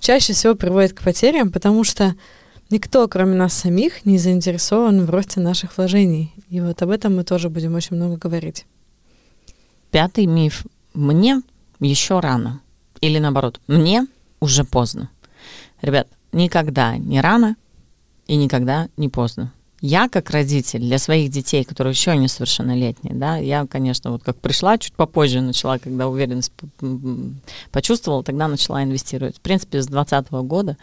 чаще 0.00 0.34
всего 0.34 0.54
приводит 0.54 0.92
к 0.92 1.02
потерям, 1.02 1.50
потому 1.50 1.84
что 1.84 2.14
никто, 2.68 3.06
кроме 3.08 3.36
нас 3.36 3.54
самих, 3.54 4.04
не 4.04 4.18
заинтересован 4.18 5.06
в 5.06 5.10
росте 5.10 5.40
наших 5.40 5.76
вложений. 5.76 6.34
И 6.50 6.60
вот 6.60 6.82
об 6.82 6.90
этом 6.90 7.16
мы 7.16 7.24
тоже 7.24 7.48
будем 7.48 7.74
очень 7.74 7.96
много 7.96 8.16
говорить. 8.16 8.66
Пятый 9.92 10.26
миф. 10.26 10.66
Мне 10.92 11.42
еще 11.78 12.20
рано. 12.20 12.60
Или 13.00 13.18
наоборот, 13.18 13.60
мне 13.68 14.06
уже 14.40 14.64
поздно. 14.64 15.08
Ребят, 15.82 16.08
никогда 16.32 16.96
не 16.96 17.20
рано 17.20 17.56
и 18.26 18.34
никогда 18.36 18.88
не 18.96 19.08
поздно 19.08 19.52
я 19.80 20.08
как 20.08 20.30
родитель 20.30 20.80
для 20.80 20.98
своих 20.98 21.30
детей, 21.30 21.64
которые 21.64 21.92
еще 21.92 22.16
не 22.16 22.28
совершеннолетние, 22.28 23.14
да, 23.14 23.36
я, 23.36 23.66
конечно, 23.66 24.10
вот 24.10 24.22
как 24.22 24.36
пришла, 24.36 24.78
чуть 24.78 24.94
попозже 24.94 25.40
начала, 25.40 25.78
когда 25.78 26.08
уверенность 26.08 26.52
почувствовала, 27.70 28.24
тогда 28.24 28.48
начала 28.48 28.82
инвестировать. 28.82 29.36
В 29.36 29.40
принципе, 29.40 29.82
с 29.82 29.86
2020 29.86 30.30
года 30.46 30.76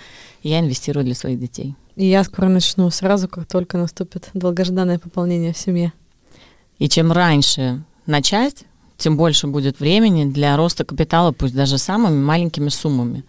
я 0.44 0.60
инвестирую 0.60 1.06
для 1.06 1.16
своих 1.16 1.40
детей. 1.40 1.76
И 1.96 2.06
я 2.06 2.24
скоро 2.24 2.50
начну 2.50 2.90
сразу, 2.90 3.28
как 3.28 3.48
только 3.48 3.78
наступит 3.78 4.30
долгожданное 4.34 5.00
пополнение 5.00 5.54
в 5.54 5.58
семье. 5.58 5.94
И 6.80 6.90
чем 6.90 7.12
раньше 7.12 7.84
начать, 8.06 8.64
тем 8.98 9.18
больше 9.18 9.48
будет 9.48 9.80
времени 9.80 10.26
для 10.26 10.56
роста 10.56 10.86
капитала, 10.86 11.32
пусть 11.32 11.56
даже 11.56 11.78
самыми 11.78 12.22
маленькими 12.22 12.70
суммами. 12.70 13.24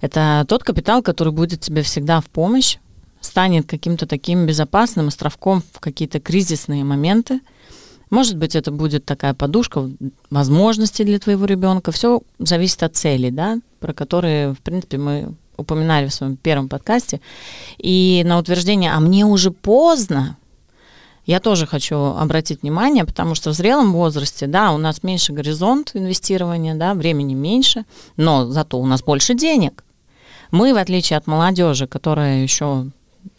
Это 0.00 0.44
тот 0.48 0.62
капитал, 0.62 1.02
который 1.02 1.32
будет 1.32 1.60
тебе 1.60 1.82
всегда 1.82 2.20
в 2.20 2.26
помощь, 2.26 2.78
станет 3.26 3.66
каким-то 3.66 4.06
таким 4.06 4.46
безопасным 4.46 5.08
островком 5.08 5.62
в 5.72 5.80
какие-то 5.80 6.20
кризисные 6.20 6.84
моменты. 6.84 7.40
Может 8.10 8.36
быть, 8.36 8.54
это 8.54 8.70
будет 8.70 9.04
такая 9.04 9.34
подушка 9.34 9.90
возможностей 10.30 11.04
для 11.04 11.18
твоего 11.18 11.44
ребенка. 11.44 11.90
Все 11.90 12.22
зависит 12.38 12.82
от 12.82 12.96
целей, 12.96 13.30
да, 13.30 13.58
про 13.80 13.92
которые, 13.92 14.54
в 14.54 14.58
принципе, 14.58 14.98
мы 14.98 15.34
упоминали 15.56 16.06
в 16.06 16.14
своем 16.14 16.36
первом 16.36 16.68
подкасте. 16.68 17.20
И 17.78 18.22
на 18.24 18.38
утверждение 18.38 18.92
«а 18.92 19.00
мне 19.00 19.24
уже 19.24 19.50
поздно», 19.50 20.36
я 21.26 21.40
тоже 21.40 21.66
хочу 21.66 21.96
обратить 21.96 22.62
внимание, 22.62 23.04
потому 23.04 23.34
что 23.34 23.50
в 23.50 23.54
зрелом 23.54 23.92
возрасте, 23.92 24.46
да, 24.46 24.70
у 24.70 24.78
нас 24.78 25.02
меньше 25.02 25.32
горизонт 25.32 25.90
инвестирования, 25.94 26.76
да, 26.76 26.94
времени 26.94 27.34
меньше, 27.34 27.84
но 28.16 28.46
зато 28.46 28.78
у 28.78 28.86
нас 28.86 29.02
больше 29.02 29.34
денег. 29.34 29.82
Мы, 30.52 30.72
в 30.72 30.76
отличие 30.76 31.16
от 31.16 31.26
молодежи, 31.26 31.88
которая 31.88 32.44
еще 32.44 32.86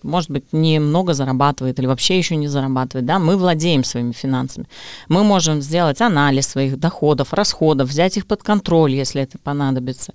может 0.03 0.29
быть, 0.29 0.51
немного 0.51 1.13
зарабатывает 1.13 1.79
или 1.79 1.85
вообще 1.85 2.17
еще 2.17 2.35
не 2.35 2.47
зарабатывает, 2.47 3.05
да, 3.05 3.19
мы 3.19 3.37
владеем 3.37 3.83
своими 3.83 4.11
финансами. 4.11 4.67
Мы 5.07 5.23
можем 5.23 5.61
сделать 5.61 6.01
анализ 6.01 6.47
своих 6.47 6.79
доходов, 6.79 7.33
расходов, 7.33 7.89
взять 7.89 8.17
их 8.17 8.25
под 8.25 8.43
контроль, 8.43 8.93
если 8.93 9.21
это 9.21 9.37
понадобится, 9.37 10.13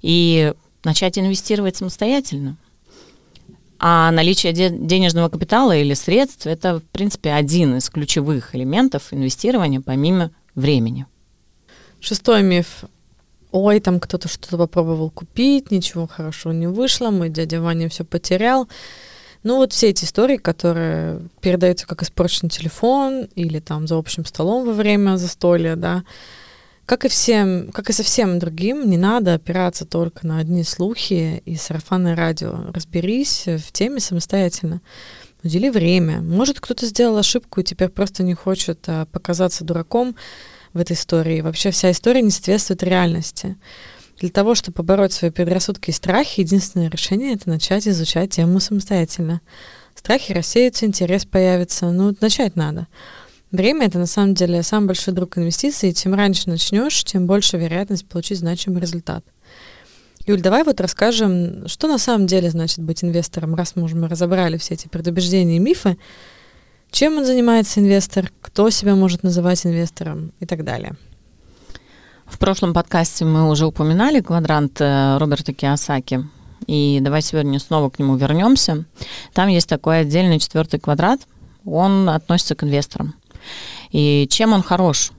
и 0.00 0.52
начать 0.84 1.18
инвестировать 1.18 1.76
самостоятельно. 1.76 2.56
А 3.80 4.10
наличие 4.10 4.52
денежного 4.52 5.28
капитала 5.28 5.76
или 5.76 5.94
средств– 5.94 6.46
это, 6.46 6.80
в 6.80 6.84
принципе, 6.84 7.30
один 7.30 7.76
из 7.76 7.88
ключевых 7.90 8.54
элементов 8.56 9.12
инвестирования 9.12 9.80
помимо 9.80 10.32
времени. 10.56 11.06
Шестой 12.00 12.42
миф. 12.42 12.84
Ой, 13.50 13.80
там 13.80 14.00
кто-то 14.00 14.28
что-то 14.28 14.58
попробовал 14.58 15.10
купить, 15.10 15.70
ничего 15.70 16.06
хорошего 16.06 16.52
не 16.52 16.66
вышло, 16.66 17.10
мой 17.10 17.28
дядя 17.28 17.60
Ваня 17.60 17.88
все 17.88 18.04
потерял. 18.04 18.68
Ну 19.42 19.56
вот 19.56 19.72
все 19.72 19.90
эти 19.90 20.04
истории, 20.04 20.36
которые 20.36 21.20
передаются 21.40 21.86
как 21.86 22.02
испорченный 22.02 22.50
телефон 22.50 23.28
или 23.34 23.60
там 23.60 23.86
за 23.86 23.96
общим 23.96 24.24
столом 24.24 24.66
во 24.66 24.72
время 24.72 25.16
застолья, 25.16 25.76
да, 25.76 26.04
как 26.88 27.04
и 27.04 27.08
всем, 27.08 27.70
как 27.72 27.90
и 27.90 27.92
со 27.92 28.02
всем 28.02 28.38
другим, 28.38 28.88
не 28.88 28.96
надо 28.96 29.34
опираться 29.34 29.84
только 29.84 30.26
на 30.26 30.38
одни 30.38 30.64
слухи 30.64 31.42
и 31.44 31.54
сарафанное 31.54 32.16
радио. 32.16 32.72
Разберись 32.72 33.44
в 33.46 33.72
теме 33.72 34.00
самостоятельно. 34.00 34.80
Удели 35.44 35.68
время. 35.68 36.22
Может, 36.22 36.60
кто-то 36.60 36.86
сделал 36.86 37.18
ошибку 37.18 37.60
и 37.60 37.64
теперь 37.64 37.90
просто 37.90 38.22
не 38.22 38.32
хочет 38.34 38.80
а, 38.86 39.04
показаться 39.04 39.64
дураком 39.64 40.16
в 40.72 40.78
этой 40.78 40.94
истории. 40.94 41.42
Вообще 41.42 41.70
вся 41.70 41.90
история 41.90 42.22
не 42.22 42.30
соответствует 42.30 42.82
реальности. 42.82 43.56
Для 44.20 44.30
того, 44.30 44.56
чтобы 44.56 44.74
побороть 44.74 45.12
свои 45.12 45.30
предрассудки 45.30 45.90
и 45.90 45.92
страхи, 45.92 46.40
единственное 46.40 46.90
решение— 46.90 47.34
это 47.34 47.48
начать 47.48 47.86
изучать 47.86 48.30
тему 48.30 48.58
самостоятельно. 48.58 49.40
Страхи 49.94 50.32
рассеются, 50.32 50.86
интерес 50.86 51.24
появится. 51.24 51.90
Ну, 51.92 52.14
начать 52.20 52.56
надо. 52.56 52.88
Время— 53.52 53.86
это 53.88 53.98
на 53.98 54.06
самом 54.06 54.34
деле 54.34 54.62
самый 54.64 54.88
большой 54.88 55.14
друг 55.14 55.38
инвестиций, 55.38 55.90
и 55.90 55.94
чем 55.94 56.14
раньше 56.14 56.48
начнешь, 56.50 57.04
тем 57.04 57.26
больше 57.26 57.58
вероятность 57.58 58.06
получить 58.06 58.38
значимый 58.38 58.82
результат. 58.82 59.24
Юль, 60.26 60.40
давай 60.40 60.64
вот 60.64 60.80
расскажем, 60.80 61.68
что 61.68 61.86
на 61.86 61.98
самом 61.98 62.26
деле 62.26 62.50
значит 62.50 62.80
быть 62.80 63.04
инвестором, 63.04 63.54
раз 63.54 63.76
мы 63.76 63.84
уже 63.84 63.96
разобрали 64.06 64.58
все 64.58 64.74
эти 64.74 64.88
предубеждения 64.88 65.56
и 65.56 65.60
мифы, 65.60 65.96
чем 66.90 67.18
он 67.18 67.24
занимается 67.24 67.80
инвестор, 67.80 68.30
кто 68.40 68.68
себя 68.70 68.96
может 68.96 69.22
называть 69.22 69.64
инвестором 69.64 70.32
и 70.40 70.46
так 70.46 70.64
далее. 70.64 70.96
В 72.28 72.38
прошлом 72.38 72.74
подкасте 72.74 73.24
мы 73.24 73.50
уже 73.50 73.66
упоминали 73.66 74.20
квадрант 74.20 74.80
э, 74.80 75.16
Роберта 75.18 75.52
Киосаки, 75.52 76.24
и 76.66 76.98
давай 77.00 77.22
сегодня 77.22 77.58
снова 77.58 77.88
к 77.88 77.98
нему 77.98 78.16
вернемся. 78.16 78.84
Там 79.32 79.48
есть 79.48 79.68
такой 79.68 80.00
отдельный 80.00 80.38
четвертый 80.38 80.78
квадрат, 80.78 81.20
он 81.64 82.08
относится 82.08 82.54
к 82.54 82.62
инвесторам. 82.62 83.14
И 83.90 84.28
чем 84.30 84.52
он 84.52 84.62
хорош? 84.62 85.12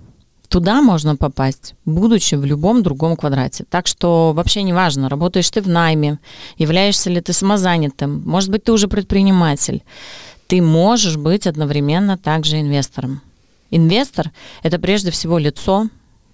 Туда 0.49 0.81
можно 0.81 1.15
попасть, 1.15 1.73
будучи 1.83 2.35
в 2.35 2.45
любом 2.45 2.83
другом 2.83 3.17
квадрате. 3.17 3.65
Так 3.69 3.87
что 3.87 4.31
вообще 4.33 4.61
не 4.61 4.73
важно, 4.73 5.09
работаешь 5.09 5.49
ты 5.49 5.61
в 5.61 5.67
найме, 5.67 6.19
являешься 6.57 7.09
ли 7.09 7.21
ты 7.21 7.33
самозанятым, 7.33 8.21
может 8.25 8.49
быть, 8.49 8.63
ты 8.63 8.71
уже 8.71 8.87
предприниматель. 8.87 9.83
Ты 10.47 10.61
можешь 10.61 11.17
быть 11.17 11.47
одновременно 11.47 12.17
также 12.17 12.61
инвестором. 12.61 13.21
Инвестор– 13.71 14.31
это 14.63 14.79
прежде 14.79 15.11
всего 15.11 15.37
лицо 15.37 15.89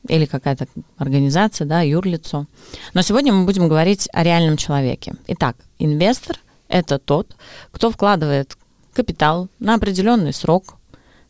или 0.07 0.25
какая-то 0.25 0.67
организация, 0.97 1.67
да, 1.67 1.81
юрлицо. 1.81 2.45
Но 2.93 3.01
сегодня 3.01 3.33
мы 3.33 3.45
будем 3.45 3.67
говорить 3.67 4.09
о 4.13 4.23
реальном 4.23 4.57
человеке. 4.57 5.13
Итак, 5.27 5.55
инвестор– 5.79 6.39
это 6.67 6.99
тот, 6.99 7.35
кто 7.71 7.91
вкладывает 7.91 8.57
капитал 8.93 9.49
на 9.59 9.75
определенный 9.75 10.33
срок 10.33 10.75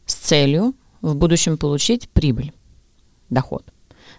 с 0.06 0.16
целью 0.16 0.74
в 1.02 1.16
будущем 1.16 1.58
получить 1.58 2.10
прибыль, 2.10 2.54
доход. 3.30 3.64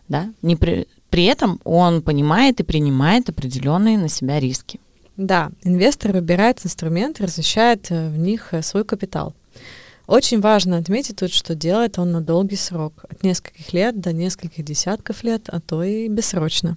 Да? 0.09 0.33
Не 0.43 0.57
при, 0.57 0.87
при 1.11 1.25
этом 1.25 1.61
он 1.65 2.03
понимает 2.03 2.61
и 2.61 2.65
принимает 2.65 3.29
определенные 3.29 3.99
на 3.99 4.09
себя 4.09 4.41
риски. 4.41 4.81
Да, 5.17 5.51
инвестор 5.63 6.13
выбирает 6.13 6.65
инструмент, 6.65 7.21
размещает 7.21 7.91
э, 7.91 8.11
в 8.11 8.19
них 8.19 8.53
э, 8.53 8.63
свой 8.63 8.85
капитал. 8.85 9.35
Очень 10.07 10.41
важно 10.41 10.77
отметить 10.79 11.17
тут, 11.17 11.33
что 11.33 11.55
делает 11.55 11.99
он 11.99 12.13
на 12.13 12.21
долгий 12.21 12.57
срок, 12.57 13.05
от 13.09 13.25
нескольких 13.25 13.73
лет 13.73 14.01
до 14.01 14.13
нескольких 14.13 14.65
десятков 14.65 15.25
лет, 15.25 15.49
а 15.49 15.61
то 15.61 15.83
и 15.83 16.09
бессрочно. 16.09 16.77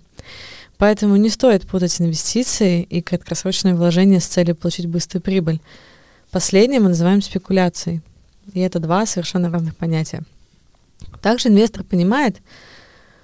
Поэтому 0.77 1.15
не 1.17 1.29
стоит 1.29 1.67
путать 1.67 1.99
инвестиции 2.01 2.81
и 2.81 3.01
краткосрочные 3.01 3.75
вложения 3.75 4.19
с 4.19 4.25
целью 4.25 4.55
получить 4.55 4.87
быструю 4.87 5.21
прибыль. 5.21 5.59
Последнее 6.31 6.79
мы 6.79 6.89
называем 6.89 7.21
спекуляцией. 7.21 8.01
И 8.53 8.61
это 8.61 8.79
два 8.79 9.05
совершенно 9.05 9.51
разных 9.51 9.75
понятия. 9.75 10.23
Также 11.21 11.49
инвестор 11.49 11.83
понимает, 11.83 12.37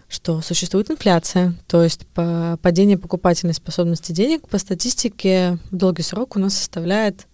что 0.07 0.41
существует 0.41 0.91
инфляция, 0.91 1.55
то 1.67 1.83
есть 1.83 2.05
по 2.07 2.59
падение 2.61 2.97
покупательной 2.97 3.55
способности 3.55 4.11
денег 4.11 4.47
по 4.47 4.59
статистике 4.59 5.57
в 5.71 5.75
долгий 5.75 6.03
срок 6.03 6.35
у 6.35 6.39
нас 6.39 6.55
составляет 6.55 7.25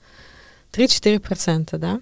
3-4%, 0.71 1.77
да? 1.77 1.99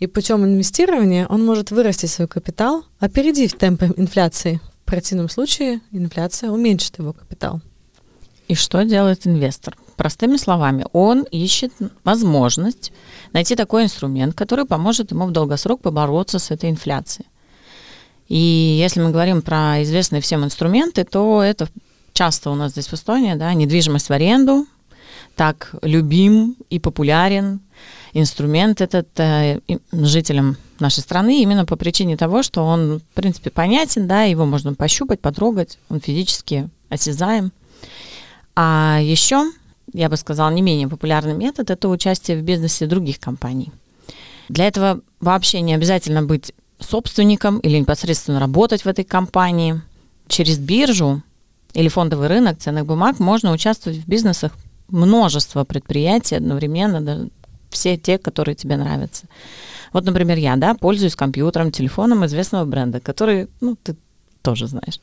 И 0.00 0.06
путем 0.06 0.44
инвестирования 0.44 1.26
он 1.26 1.44
может 1.44 1.70
вырастить 1.70 2.10
свой 2.10 2.28
капитал, 2.28 2.84
опередив 3.00 3.54
темпы 3.54 3.92
инфляции. 3.96 4.60
В 4.82 4.86
противном 4.86 5.28
случае 5.28 5.80
инфляция 5.90 6.50
уменьшит 6.50 6.98
его 6.98 7.12
капитал. 7.12 7.60
И 8.46 8.54
что 8.54 8.82
делает 8.84 9.26
инвестор? 9.26 9.76
Простыми 9.96 10.36
словами, 10.36 10.86
он 10.92 11.24
ищет 11.24 11.72
возможность 12.04 12.92
найти 13.32 13.56
такой 13.56 13.84
инструмент, 13.84 14.34
который 14.34 14.64
поможет 14.64 15.10
ему 15.10 15.26
в 15.26 15.32
долгосрок 15.32 15.82
побороться 15.82 16.38
с 16.38 16.50
этой 16.50 16.70
инфляцией. 16.70 17.26
И 18.28 18.36
если 18.80 19.00
мы 19.00 19.10
говорим 19.10 19.42
про 19.42 19.82
известные 19.82 20.22
всем 20.22 20.44
инструменты, 20.44 21.04
то 21.04 21.42
это 21.42 21.68
часто 22.12 22.50
у 22.50 22.54
нас 22.54 22.72
здесь 22.72 22.86
в 22.86 22.94
Эстонии, 22.94 23.34
да, 23.34 23.52
недвижимость 23.52 24.08
в 24.08 24.12
аренду, 24.12 24.66
так 25.34 25.74
любим 25.82 26.56
и 26.70 26.78
популярен 26.78 27.60
инструмент 28.12 28.80
этот 28.80 29.08
э, 29.18 29.60
жителям 29.92 30.56
нашей 30.78 31.00
страны 31.00 31.42
именно 31.42 31.64
по 31.64 31.76
причине 31.76 32.16
того, 32.16 32.42
что 32.42 32.64
он, 32.64 33.00
в 33.00 33.14
принципе, 33.14 33.50
понятен, 33.50 34.06
да, 34.06 34.22
его 34.22 34.46
можно 34.46 34.74
пощупать, 34.74 35.20
потрогать, 35.20 35.78
он 35.88 36.00
физически 36.00 36.68
осязаем. 36.88 37.52
А 38.54 38.98
еще 39.00 39.50
я 39.92 40.08
бы 40.08 40.16
сказала, 40.16 40.50
не 40.50 40.62
менее 40.62 40.88
популярный 40.88 41.34
метод– 41.34 41.70
это 41.70 41.88
участие 41.88 42.38
в 42.38 42.42
бизнесе 42.42 42.86
других 42.86 43.18
компаний. 43.18 43.72
Для 44.48 44.66
этого 44.66 45.00
вообще 45.20 45.60
не 45.60 45.74
обязательно 45.74 46.22
быть 46.22 46.52
собственником 46.78 47.58
или 47.58 47.78
непосредственно 47.78 48.40
работать 48.40 48.84
в 48.84 48.88
этой 48.88 49.04
компании. 49.04 49.80
Через 50.28 50.58
биржу 50.58 51.22
или 51.72 51.88
фондовый 51.88 52.28
рынок 52.28 52.58
ценных 52.58 52.86
бумаг 52.86 53.18
можно 53.18 53.52
участвовать 53.52 53.98
в 53.98 54.06
бизнесах 54.06 54.52
множества 54.88 55.64
предприятий 55.64 56.36
одновременно, 56.36 57.28
все 57.70 57.96
те, 57.96 58.18
которые 58.18 58.54
тебе 58.54 58.76
нравятся. 58.76 59.26
Вот, 59.92 60.04
например, 60.04 60.38
я, 60.38 60.56
да, 60.56 60.74
пользуюсь 60.74 61.16
компьютером, 61.16 61.72
телефоном 61.72 62.26
известного 62.26 62.64
бренда, 62.64 63.00
который, 63.00 63.48
ну, 63.60 63.76
ты 63.82 63.96
тоже 64.42 64.66
знаешь. 64.66 65.00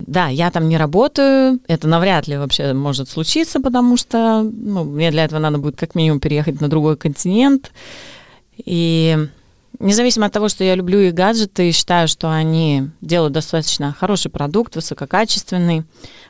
Да, 0.00 0.28
я 0.28 0.50
там 0.50 0.68
не 0.68 0.76
работаю, 0.76 1.60
это 1.68 1.86
навряд 1.86 2.26
ли 2.26 2.36
вообще 2.36 2.72
может 2.72 3.08
случиться, 3.08 3.60
потому 3.60 3.96
что 3.96 4.42
ну, 4.42 4.84
мне 4.84 5.10
для 5.10 5.24
этого 5.24 5.38
надо 5.38 5.58
будет 5.58 5.76
как 5.76 5.94
минимум 5.94 6.20
переехать 6.20 6.60
на 6.60 6.68
другой 6.68 6.96
континент. 6.96 7.70
И 8.56 9.16
независимо 9.78 10.26
от 10.26 10.32
того, 10.32 10.48
что 10.48 10.64
я 10.64 10.74
люблю 10.74 10.98
их 10.98 11.14
гаджеты 11.14 11.68
и 11.68 11.72
считаю, 11.72 12.08
что 12.08 12.30
они 12.30 12.90
делают 13.00 13.34
достаточно 13.34 13.92
хороший 13.92 14.30
продукт, 14.30 14.74
высококачественный, 14.74 15.84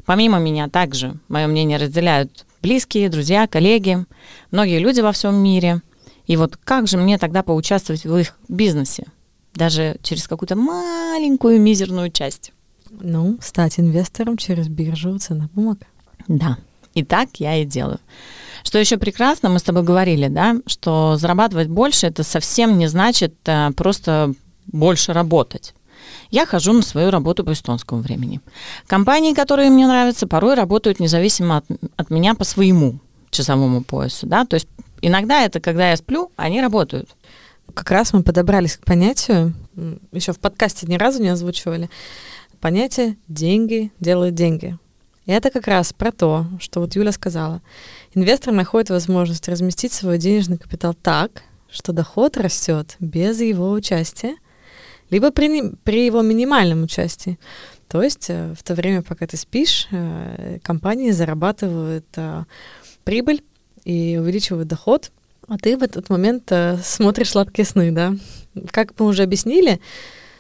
помимо 0.05 0.39
меня 0.39 0.69
также 0.69 1.17
мое 1.29 1.47
мнение 1.47 1.79
разделяют 1.79 2.45
близкие, 2.65 3.11
друзья, 3.11 3.47
коллеги, 3.47 4.07
многие 4.51 4.79
люди 4.79 5.03
во 5.03 5.13
всем 5.13 5.35
мире. 5.35 5.83
И 6.27 6.39
вот 6.39 6.57
как 6.57 6.89
же 6.89 6.97
мне 6.97 7.19
тогда 7.19 7.43
поучаствовать 7.43 8.05
в 8.05 8.17
их 8.17 8.39
бизнесе? 8.49 9.05
Даже 9.55 9.99
через 10.03 10.27
какую-то 10.27 10.57
маленькую 10.57 11.61
мизерную 11.61 12.11
часть. 12.11 12.53
Ну, 12.91 13.37
стать 13.43 13.79
инвестором 13.79 14.39
через 14.39 14.69
биржу 14.69 15.19
ценных 15.19 15.53
бумаг. 15.53 15.81
Да, 16.27 16.57
и 16.95 17.05
так 17.05 17.29
я 17.37 17.57
и 17.57 17.67
делаю. 17.67 18.01
Что 18.63 18.79
еще 18.79 18.97
прекрасно, 18.97 19.51
мы 19.51 19.59
с 19.59 19.63
тобой 19.63 19.83
говорили, 19.83 20.29
да, 20.29 20.57
что 20.65 21.17
зарабатывать 21.19 21.69
больше 21.69 22.07
это 22.07 22.23
совсем 22.23 22.79
не 22.79 22.87
значит 22.87 23.35
а, 23.45 23.73
просто 23.73 24.33
больше 24.67 25.13
работать. 25.13 25.75
Я 26.35 26.47
хожу 26.47 26.73
на 26.73 26.83
свою 26.83 27.13
работу 27.13 27.45
по 27.45 27.53
эстонскому 27.53 28.01
времени. 28.01 28.41
Компании, 28.89 29.35
которые 29.35 29.71
мне 29.71 29.87
нравятся, 29.87 30.27
порой 30.27 30.55
работают 30.55 30.99
независимо 30.99 31.59
от, 31.59 31.65
от 31.97 32.11
меня 32.11 32.35
по 32.35 32.43
своему 32.43 32.99
часовому 33.31 33.85
поясу, 33.85 34.27
да, 34.27 34.45
то 34.45 34.55
есть 34.55 34.67
иногда 35.01 35.45
это, 35.45 35.61
когда 35.61 35.91
я 35.91 35.97
сплю, 35.97 36.33
они 36.35 36.61
работают. 36.61 37.09
как 37.73 37.89
раз 37.93 38.13
мы 38.13 38.25
подобрались 38.25 38.77
к 38.77 38.85
понятию, 38.85 39.55
еще 40.11 40.33
в 40.33 40.41
подкасте 40.41 40.89
ни 40.89 40.97
разу 40.97 41.23
не 41.23 41.29
озвучивали, 41.29 41.89
понятие 42.61 43.17
«деньги 43.29 43.93
делают 44.01 44.35
деньги». 44.35 44.77
И 45.27 45.31
это 45.31 45.51
как 45.51 45.69
раз 45.69 45.93
про 45.93 46.11
то, 46.11 46.47
что 46.59 46.81
вот 46.81 46.97
Юля 46.97 47.13
сказала. 47.13 47.63
Инвестор 48.13 48.53
находит 48.53 48.91
возможность 48.91 49.49
разместить 49.49 49.93
свой 49.93 50.19
денежный 50.19 50.59
капитал 50.59 50.95
так, 50.95 51.45
что 51.71 51.93
доход 51.93 52.37
растет 52.37 52.97
без 52.99 53.41
его 53.41 53.71
участия, 53.71 54.35
либо 55.11 55.31
при, 55.31 55.73
при 55.85 56.07
его 56.07 56.23
минимальном 56.23 56.85
участии. 56.85 57.39
То 57.89 58.03
есть 58.03 58.27
э, 58.29 58.55
в 58.59 58.63
то 58.63 58.75
время, 58.75 59.03
пока 59.03 59.27
ты 59.27 59.37
спишь, 59.37 59.87
э, 59.91 60.59
компании 60.63 61.11
зарабатывают 61.11 62.07
э, 62.17 62.45
прибыль 63.05 63.43
и 63.85 64.17
увеличивают 64.21 64.69
доход, 64.69 65.13
а 65.47 65.59
ты 65.59 65.77
в 65.77 65.83
этот 65.83 66.09
момент 66.09 66.51
смотришь 66.83 67.31
сладкие 67.31 67.67
сны, 67.67 67.93
да. 67.93 68.15
Как 68.71 68.99
мы 68.99 69.07
уже 69.07 69.23
объяснили, 69.23 69.79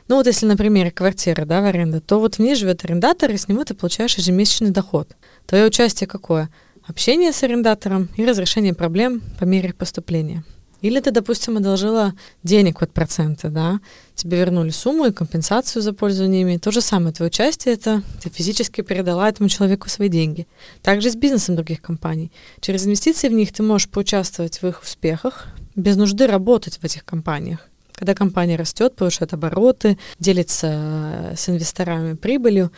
ну 0.09 0.17
вот 0.17 0.27
если, 0.27 0.47
например, 0.47 0.91
квартира, 0.91 1.45
да, 1.45 1.61
в 1.61 1.65
аренду, 1.65 2.01
то 2.01 2.19
вот 2.19 2.37
в 2.37 2.39
ней 2.39 2.55
живет 2.55 2.85
арендатор, 2.85 3.31
и 3.31 3.37
с 3.37 3.49
него 3.49 3.65
ты 3.65 3.75
получаешь 3.75 4.17
ежемесячный 4.17 4.71
доход. 4.71 5.09
Твое 5.47 5.67
участие 5.67 6.09
какое? 6.09 6.49
Общение 6.87 7.33
с 7.33 7.43
арендатором 7.43 8.09
и 8.17 8.25
разрешение 8.27 8.75
проблем 8.75 9.23
по 9.39 9.45
мере 9.45 9.73
поступления. 9.73 10.43
Или 10.85 11.01
ты, 11.01 11.13
допустим, 11.13 11.57
одолжила 11.57 12.13
денег 12.43 12.81
под 12.81 12.93
проценты, 12.93 13.49
да, 13.49 13.81
тебе 14.15 14.37
вернули 14.37 14.69
сумму 14.69 15.07
и 15.07 15.13
компенсацию 15.13 15.81
за 15.81 15.95
пользование 15.95 16.43
ими. 16.43 16.59
То 16.59 16.71
же 16.73 16.83
самое, 16.83 17.15
твое 17.15 17.31
участие— 17.31 17.73
это 17.77 18.03
ты 18.23 18.29
физически 18.29 18.83
передала 18.83 19.27
этому 19.27 19.49
человеку 19.49 19.89
свои 19.89 20.11
деньги. 20.11 20.47
Также 20.83 21.11
с 21.11 21.17
бизнесом 21.17 21.57
других 21.57 21.81
компаний. 21.81 22.31
Через 22.61 22.85
инвестиции 22.85 23.31
в 23.31 23.33
них 23.33 23.51
ты 23.51 23.63
можешь 23.63 23.89
поучаствовать 23.89 24.61
в 24.61 24.67
их 24.67 24.83
успехах 24.83 25.47
без 25.75 25.97
нужды 25.97 26.27
работать 26.27 26.77
в 26.77 26.85
этих 26.85 27.07
компаниях. 27.07 27.61
Когда 27.95 28.15
компания 28.15 28.57
растет, 28.57 28.95
повышает 28.95 29.33
обороты, 29.33 29.97
делится 30.19 30.67
э, 30.71 31.35
с 31.35 31.49
инвесторами 31.49 32.13
прибылью, 32.13 32.71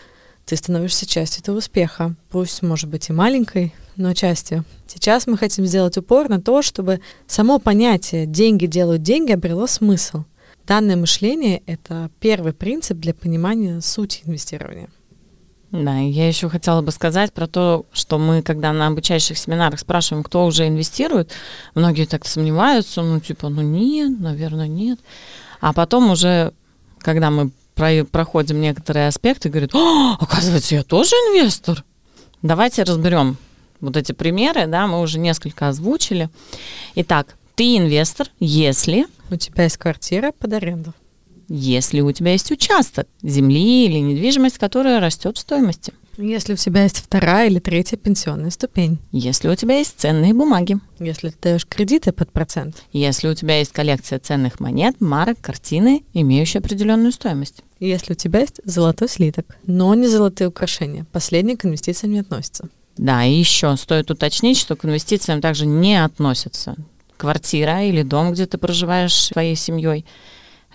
ты 0.44 0.54
становишься 0.54 1.06
частью 1.06 1.42
этого 1.42 1.58
успеха. 1.58 2.14
Пусть, 2.30 2.62
может 2.62 2.88
быть, 2.88 3.08
и 3.08 3.12
маленькой, 3.12 3.74
но 3.96 4.14
частью. 4.14 4.64
Сейчас 4.86 5.26
мы 5.26 5.36
хотим 5.36 5.66
сделать 5.66 5.96
упор 5.98 6.28
на 6.28 6.40
то, 6.40 6.62
чтобы 6.62 7.00
само 7.26 7.58
понятие 7.58 8.26
«деньги 8.26 8.66
делают 8.66 9.02
деньги» 9.02 9.32
обрело 9.32 9.66
смысл. 9.66 10.24
Данное 10.66 10.96
мышление— 10.96 11.62
это 11.66 12.10
первый 12.20 12.52
принцип 12.52 12.98
для 12.98 13.14
понимания 13.14 13.80
сути 13.80 14.22
инвестирования. 14.24 14.88
Да, 15.72 15.98
я 15.98 16.28
еще 16.28 16.48
хотела 16.48 16.80
бы 16.80 16.90
сказать 16.92 17.32
про 17.32 17.46
то, 17.46 17.86
что 17.92 18.18
мы, 18.18 18.42
когда 18.42 18.72
на 18.72 18.86
обучающих 18.86 19.36
семинарах 19.36 19.80
спрашиваем, 19.80 20.24
кто 20.24 20.46
уже 20.46 20.66
инвестирует, 20.68 21.32
многие 21.74 22.06
так 22.06 22.26
сомневаются, 22.26 23.02
ну 23.02 23.20
типа, 23.20 23.48
ну 23.48 23.62
нет, 23.62 24.18
наверное, 24.18 24.68
нет. 24.68 25.00
А 25.60 25.72
потом 25.72 26.10
уже, 26.10 26.52
когда 26.98 27.30
мы 27.30 27.50
про 27.74 28.04
проходим 28.04 28.60
некоторые 28.60 29.08
аспекты, 29.08 29.48
говорят, 29.48 29.74
О, 29.74 30.16
оказывается, 30.18 30.76
я 30.76 30.82
тоже 30.82 31.14
инвестор. 31.14 31.84
Давайте 32.42 32.84
разберем 32.84 33.36
вот 33.80 33.96
эти 33.96 34.12
примеры, 34.12 34.66
да, 34.66 34.86
мы 34.86 35.00
уже 35.00 35.18
несколько 35.18 35.68
озвучили. 35.68 36.30
Итак, 36.94 37.36
ты 37.54 37.76
инвестор, 37.76 38.28
если... 38.40 39.06
У 39.28 39.36
тебя 39.36 39.64
есть 39.64 39.76
квартира 39.76 40.30
под 40.30 40.52
аренду 40.52 40.94
если 41.48 42.00
у 42.00 42.12
тебя 42.12 42.32
есть 42.32 42.50
участок 42.50 43.06
земли 43.22 43.86
или 43.86 43.98
недвижимость, 43.98 44.58
которая 44.58 45.00
растет 45.00 45.36
в 45.36 45.40
стоимости. 45.40 45.92
Если 46.18 46.54
у 46.54 46.56
тебя 46.56 46.84
есть 46.84 46.96
вторая 46.96 47.48
или 47.48 47.58
третья 47.58 47.98
пенсионная 47.98 48.50
ступень. 48.50 48.98
Если 49.12 49.48
у 49.48 49.54
тебя 49.54 49.78
есть 49.78 49.94
ценные 49.98 50.32
бумаги. 50.32 50.78
Если 50.98 51.28
ты 51.28 51.36
даешь 51.42 51.66
кредиты 51.66 52.12
под 52.12 52.32
процент. 52.32 52.82
Если 52.92 53.28
у 53.28 53.34
тебя 53.34 53.58
есть 53.58 53.72
коллекция 53.72 54.18
ценных 54.18 54.58
монет, 54.58 54.98
марок, 55.00 55.38
картины, 55.42 56.04
имеющие 56.14 56.60
определенную 56.60 57.12
стоимость. 57.12 57.62
Если 57.80 58.14
у 58.14 58.16
тебя 58.16 58.40
есть 58.40 58.60
золотой 58.64 59.10
слиток, 59.10 59.58
но 59.66 59.94
не 59.94 60.06
золотые 60.06 60.48
украшения. 60.48 61.04
Последние 61.12 61.58
к 61.58 61.66
инвестициям 61.66 62.14
не 62.14 62.20
относятся. 62.20 62.70
Да, 62.96 63.24
и 63.24 63.32
еще 63.32 63.76
стоит 63.76 64.10
уточнить, 64.10 64.58
что 64.58 64.76
к 64.76 64.84
инвестициям 64.84 65.40
также 65.40 65.66
не 65.66 66.02
относятся 66.02 66.76
квартира 67.16 67.82
или 67.82 68.02
дом, 68.02 68.32
где 68.32 68.46
ты 68.46 68.58
проживаешь 68.58 69.14
своей 69.14 69.56
семьей, 69.56 70.04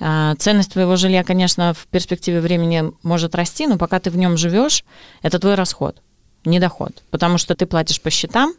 а, 0.03 0.35
ценность 0.35 0.73
твоего 0.73 0.95
жилья, 0.95 1.23
конечно, 1.23 1.75
в 1.75 1.85
перспективе 1.87 2.41
времени 2.41 2.91
может 3.03 3.35
расти, 3.35 3.67
но 3.67 3.77
пока 3.77 3.99
ты 3.99 4.09
в 4.09 4.17
нем 4.17 4.35
живешь, 4.35 4.83
это 5.21 5.37
твой 5.37 5.53
расход, 5.53 6.01
не 6.43 6.59
доход. 6.59 7.03
Потому 7.11 7.37
что 7.37 7.55
ты 7.55 7.67
платишь 7.67 8.01
по 8.01 8.09
счетам, 8.09 8.53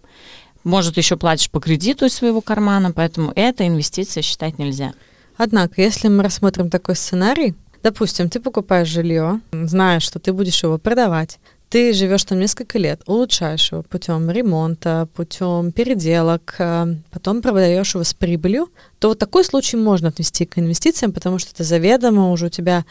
может, 0.62 0.96
еще 0.96 1.16
платишь 1.16 1.51
по 1.51 1.61
кредиту 1.61 2.07
из 2.07 2.14
своего 2.14 2.40
кармана, 2.40 2.92
поэтому 2.92 3.33
это 3.35 3.66
инвестиция 3.66 4.22
считать 4.22 4.59
нельзя. 4.59 4.92
Однако, 5.37 5.83
если 5.83 6.07
мы 6.07 6.22
рассмотрим 6.22 6.70
такой 6.70 6.94
сценарий, 6.94 7.57
допустим, 7.83 8.31
ты 8.31 8.38
покупаешь 8.38 8.87
жилье, 8.87 9.40
зная, 9.51 9.98
что 9.98 10.20
ты 10.20 10.33
будешь 10.33 10.62
его 10.62 10.79
продавать, 10.79 11.40
ты 11.73 11.95
живешь 11.95 12.25
там 12.25 12.39
несколько 12.39 12.79
лет, 12.79 13.01
улучшаешь 13.07 13.73
его 13.73 13.83
путем 13.83 14.31
ремонта, 14.31 15.09
путем 15.15 15.73
переделок, 15.73 16.57
э, 16.59 16.97
потом 17.11 17.41
продаешь 17.41 17.95
его 17.95 18.05
с 18.05 18.13
прибылью, 18.13 18.69
то 18.99 19.09
вот 19.09 19.19
такой 19.19 19.43
случай 19.43 19.79
можно 19.79 20.09
отнести 20.09 20.45
к 20.45 20.59
инвестициям, 20.59 21.13
потому 21.13 21.39
что 21.39 21.53
это 21.53 21.65
заведомо 21.65 22.31
уже 22.31 22.47
у 22.47 22.51
тебя 22.51 22.85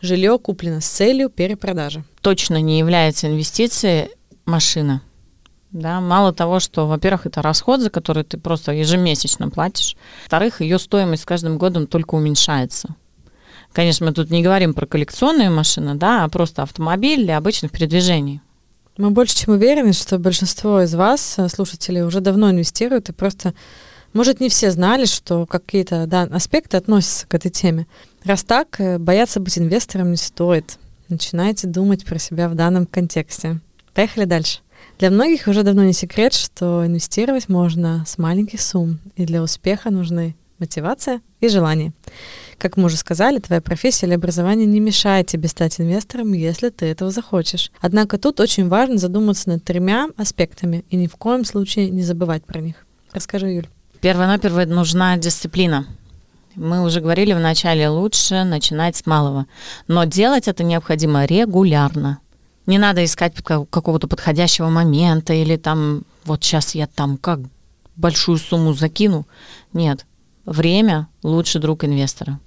жилье 0.00 0.38
куплено 0.38 0.80
с 0.80 0.86
целью 0.86 1.28
перепродажи. 1.28 2.04
Точно 2.22 2.58
не 2.58 2.78
является 2.78 3.26
инвестицией 3.26 4.08
машина. 4.46 5.02
Да, 5.70 6.00
мало 6.00 6.32
того, 6.32 6.58
что, 6.58 6.86
во-первых, 6.86 7.26
это 7.26 7.42
расход, 7.42 7.82
за 7.82 7.90
который 7.90 8.24
ты 8.24 8.38
просто 8.38 8.72
ежемесячно 8.72 9.50
платишь. 9.50 9.94
Во-вторых, 10.22 10.62
ее 10.62 10.78
стоимость 10.78 11.24
с 11.24 11.26
каждым 11.26 11.58
годом 11.58 11.86
только 11.86 12.14
уменьшается. 12.14 12.96
Конечно, 13.72 14.06
мы 14.06 14.12
тут 14.12 14.30
не 14.30 14.42
говорим 14.42 14.74
про 14.74 14.86
коллекционные 14.86 15.48
машины, 15.48 15.94
да, 15.94 16.24
а 16.24 16.28
просто 16.28 16.62
автомобиль 16.62 17.24
для 17.24 17.38
обычных 17.38 17.72
передвижений. 17.72 18.40
Мы 18.98 19.10
больше 19.10 19.34
чем 19.34 19.54
уверены, 19.54 19.94
что 19.94 20.18
большинство 20.18 20.82
из 20.82 20.94
вас, 20.94 21.38
э, 21.38 21.48
слушателей, 21.48 22.02
уже 22.02 22.20
давно 22.20 22.50
инвестируют 22.50 23.08
и 23.08 23.12
просто, 23.12 23.54
может, 24.12 24.40
не 24.40 24.50
все 24.50 24.70
знали, 24.70 25.06
что 25.06 25.46
какие-то 25.46 26.06
да, 26.06 26.24
аспекты 26.24 26.76
относятся 26.76 27.26
к 27.26 27.34
этой 27.34 27.50
теме. 27.50 27.86
Раз 28.24 28.44
так, 28.44 28.78
э, 28.78 28.98
бояться 28.98 29.40
быть 29.40 29.56
инвестором 29.56 30.10
не 30.10 30.18
стоит. 30.18 30.78
Начинайте 31.08 31.66
думать 31.66 32.04
про 32.04 32.18
себя 32.18 32.50
в 32.50 32.54
данном 32.54 32.84
контексте. 32.84 33.60
Поехали 33.94 34.26
дальше. 34.26 34.60
Для 34.98 35.10
многих 35.10 35.46
уже 35.46 35.62
давно 35.62 35.84
не 35.84 35.94
секрет, 35.94 36.34
что 36.34 36.86
инвестировать 36.86 37.48
можно 37.48 38.04
с 38.06 38.18
маленьких 38.18 38.60
сумм, 38.60 38.98
и 39.16 39.24
для 39.24 39.42
успеха 39.42 39.90
нужны 39.90 40.36
мотивация 40.62 41.20
и 41.40 41.48
желание. 41.48 41.92
Как 42.58 42.76
мы 42.76 42.84
уже 42.84 42.96
сказали, 42.96 43.40
твоя 43.40 43.60
профессия 43.60 44.06
или 44.06 44.14
образование 44.14 44.66
не 44.66 44.78
мешает 44.78 45.26
тебе 45.26 45.48
стать 45.48 45.80
инвестором, 45.80 46.32
если 46.32 46.68
ты 46.68 46.86
этого 46.86 47.10
захочешь. 47.10 47.72
Однако 47.80 48.18
тут 48.18 48.38
очень 48.38 48.68
важно 48.68 48.98
задуматься 48.98 49.48
над 49.48 49.64
тремя 49.64 50.08
аспектами 50.16 50.84
и 50.88 50.96
ни 50.96 51.08
в 51.08 51.16
коем 51.16 51.44
случае 51.44 51.90
не 51.90 52.02
забывать 52.02 52.44
про 52.44 52.60
них. 52.60 52.76
Расскажи, 53.12 53.48
Юль. 53.48 53.68
Первонаперво 54.00 54.64
нужна 54.64 55.16
дисциплина. 55.16 55.86
Мы 56.54 56.84
уже 56.84 57.00
говорили 57.00 57.32
в 57.32 57.40
начале, 57.40 57.88
лучше 57.88 58.44
начинать 58.44 58.94
с 58.94 59.06
малого. 59.06 59.46
Но 59.88 60.04
делать 60.04 60.46
это 60.46 60.62
необходимо 60.62 61.24
регулярно. 61.24 62.20
Не 62.66 62.78
надо 62.78 63.04
искать 63.04 63.34
какого-то 63.42 64.06
подходящего 64.06 64.68
момента 64.68 65.32
или 65.32 65.56
там, 65.56 66.04
вот 66.24 66.44
сейчас 66.44 66.76
я 66.76 66.86
там 66.86 67.16
как 67.16 67.40
большую 67.96 68.38
сумму 68.38 68.72
закину. 68.72 69.26
Нет, 69.72 70.06
время 70.44 71.08
лучший 71.22 71.60
друг 71.60 71.84
инвестора. 71.84 72.40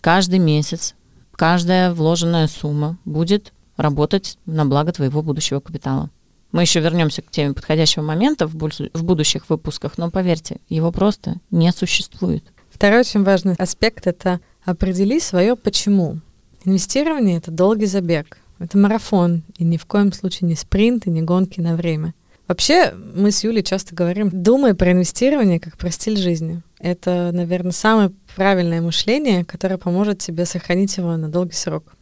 Каждый 0.00 0.38
месяц, 0.38 0.94
каждая 1.32 1.92
вложенная 1.92 2.48
сумма 2.48 2.98
будет 3.04 3.52
работать 3.76 4.38
на 4.46 4.64
благо 4.64 4.92
твоего 4.92 5.22
будущего 5.22 5.60
капитала. 5.60 6.10
Мы 6.52 6.62
еще 6.62 6.80
вернемся 6.80 7.22
к 7.22 7.30
теме 7.30 7.52
подходящего 7.52 8.02
момента 8.02 8.46
в, 8.46 8.54
в 8.54 9.04
будущих 9.04 9.48
выпусках, 9.50 9.98
но 9.98 10.10
поверьте, 10.10 10.58
его 10.68 10.90
просто 10.92 11.36
не 11.50 11.70
существует. 11.72 12.44
Второй 12.70 13.00
очень 13.00 13.22
важный 13.22 13.54
аспект— 13.54 14.06
это 14.06 14.40
определи 14.64 15.20
свое 15.20 15.56
почему. 15.56 16.20
Инвестирование— 16.64 17.36
это 17.38 17.50
долгий 17.50 17.86
забег, 17.86 18.38
это 18.58 18.78
марафон, 18.78 19.42
и 19.58 19.64
ни 19.64 19.76
в 19.76 19.86
коем 19.86 20.12
случае 20.12 20.48
не 20.48 20.54
спринт 20.54 21.06
и 21.06 21.10
не 21.10 21.22
гонки 21.22 21.60
на 21.60 21.76
время. 21.76 22.14
Вообще, 22.46 22.94
мы 23.14 23.30
с 23.30 23.44
Юлей 23.44 23.62
часто 23.62 23.94
говорим, 23.94 24.30
думай 24.32 24.74
про 24.74 24.92
инвестирование 24.92 25.60
как 25.60 25.76
про 25.76 25.90
стиль 25.90 26.16
жизни. 26.16 26.62
Это, 26.80 27.30
наверное, 27.32 27.72
самое 27.72 28.12
правильное 28.36 28.80
мышление, 28.80 29.44
которое 29.44 29.78
поможет 29.78 30.18
тебе 30.18 30.44
сохранить 30.44 30.96
его 30.96 31.16
на 31.16 31.28
долгий 31.28 31.54
срок. 31.54 31.94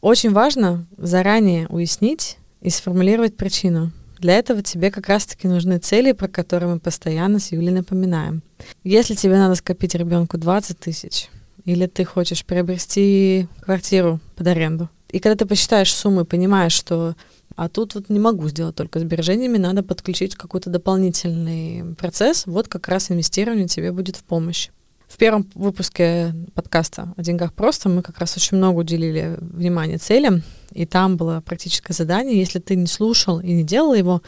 Очень 0.00 0.32
важно 0.32 0.86
заранее 0.96 1.66
уяснить 1.68 2.38
и 2.60 2.70
сформулировать 2.70 3.36
причину. 3.36 3.92
Для 4.18 4.38
этого 4.38 4.62
тебе 4.62 4.90
как 4.90 5.08
раз-таки 5.08 5.46
нужны 5.48 5.78
цели, 5.78 6.12
про 6.12 6.28
которые 6.28 6.72
мы 6.72 6.80
постоянно 6.80 7.38
с 7.38 7.52
Юлей 7.52 7.72
напоминаем. 7.72 8.42
Если 8.82 9.14
тебе 9.14 9.36
надо 9.36 9.54
скопить 9.54 9.94
ребенку 9.94 10.38
20 10.38 10.78
тысяч, 10.78 11.28
или 11.64 11.86
ты 11.86 12.04
хочешь 12.04 12.44
приобрести 12.44 13.48
квартиру 13.60 14.20
под 14.36 14.46
аренду, 14.46 14.88
и 15.10 15.18
когда 15.18 15.36
ты 15.36 15.46
посчитаешь 15.46 15.94
сумму 15.94 16.22
и 16.22 16.24
понимаешь, 16.24 16.72
что 16.72 17.14
а 17.56 17.68
тут 17.68 17.94
вот 17.94 18.08
не 18.08 18.18
могу 18.18 18.48
сделать 18.48 18.74
только 18.74 18.98
сбережениями, 18.98 19.58
надо 19.58 19.82
подключить 19.82 20.34
какой-то 20.34 20.70
дополнительный 20.70 21.94
процесс. 21.94 22.46
Вот 22.46 22.68
как 22.68 22.88
раз 22.88 23.10
инвестирование 23.10 23.68
тебе 23.68 23.92
будет 23.92 24.16
в 24.16 24.24
помощь. 24.24 24.70
В 25.06 25.16
первом 25.16 25.46
выпуске 25.54 26.34
подкаста 26.54 27.14
«О 27.16 27.22
деньгах 27.22 27.52
просто» 27.52 27.88
мы 27.88 28.02
как 28.02 28.18
раз 28.18 28.36
очень 28.36 28.56
много 28.56 28.80
уделили 28.80 29.36
внимания 29.40 29.98
целям, 29.98 30.42
и 30.72 30.86
там 30.86 31.16
было 31.16 31.40
практическое 31.44 31.92
задание. 31.92 32.38
Если 32.38 32.58
ты 32.58 32.74
не 32.74 32.86
слушал 32.86 33.38
и 33.38 33.52
не 33.52 33.62
делал 33.62 33.94
его, 33.94 34.22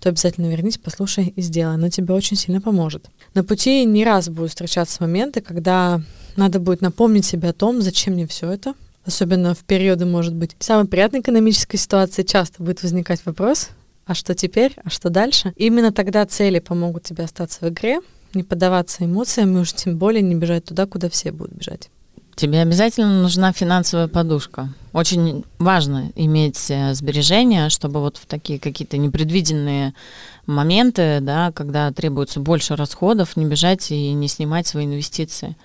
то 0.00 0.08
обязательно 0.08 0.46
вернись, 0.46 0.78
послушай 0.78 1.32
и 1.36 1.42
сделай. 1.42 1.74
Оно 1.74 1.90
тебе 1.90 2.14
очень 2.14 2.36
сильно 2.36 2.60
поможет. 2.60 3.10
На 3.34 3.44
пути 3.44 3.84
не 3.84 4.04
раз 4.04 4.28
будут 4.28 4.50
встречаться 4.50 5.02
моменты, 5.02 5.40
когда 5.40 6.00
надо 6.36 6.60
будет 6.60 6.80
напомнить 6.80 7.26
себе 7.26 7.50
о 7.50 7.52
том, 7.52 7.82
зачем 7.82 8.14
мне 8.14 8.26
все 8.26 8.50
это. 8.50 8.74
Особенно 9.04 9.54
в 9.54 9.58
периоды, 9.64 10.06
может 10.06 10.34
быть, 10.34 10.56
самой 10.60 10.86
приятной 10.86 11.20
экономической 11.20 11.76
ситуации 11.76 12.22
часто 12.22 12.62
будет 12.62 12.82
возникать 12.82 13.24
вопрос, 13.26 13.70
а 14.06 14.14
что 14.14 14.34
теперь, 14.34 14.76
а 14.84 14.90
что 14.90 15.10
дальше? 15.10 15.52
Именно 15.56 15.92
тогда 15.92 16.24
цели 16.26 16.58
помогут 16.58 17.04
тебе 17.04 17.24
остаться 17.24 17.60
в 17.60 17.68
игре, 17.68 18.00
не 18.34 18.42
поддаваться 18.42 19.04
эмоциям 19.04 19.56
и 19.56 19.60
уж 19.60 19.72
тем 19.72 19.98
более 19.98 20.22
не 20.22 20.34
бежать 20.34 20.64
туда, 20.64 20.86
куда 20.86 21.08
все 21.08 21.32
будут 21.32 21.54
бежать. 21.54 21.90
Тебе 22.34 22.60
обязательно 22.60 23.20
нужна 23.20 23.52
финансовая 23.52 24.08
подушка. 24.08 24.70
Очень 24.94 25.44
важно 25.58 26.10
иметь 26.16 26.70
э, 26.70 26.94
сбережения, 26.94 27.68
чтобы 27.68 28.00
вот 28.00 28.16
в 28.16 28.24
такие 28.24 28.58
какие-то 28.58 28.96
непредвиденные 28.96 29.92
моменты, 30.46 31.18
да, 31.20 31.52
когда 31.52 31.92
требуется 31.92 32.40
больше 32.40 32.74
расходов, 32.74 33.36
не 33.36 33.44
бежать 33.44 33.90
и 33.90 34.12
не 34.12 34.28
снимать 34.28 34.66
свои 34.66 34.86
инвестиции. 34.86 35.56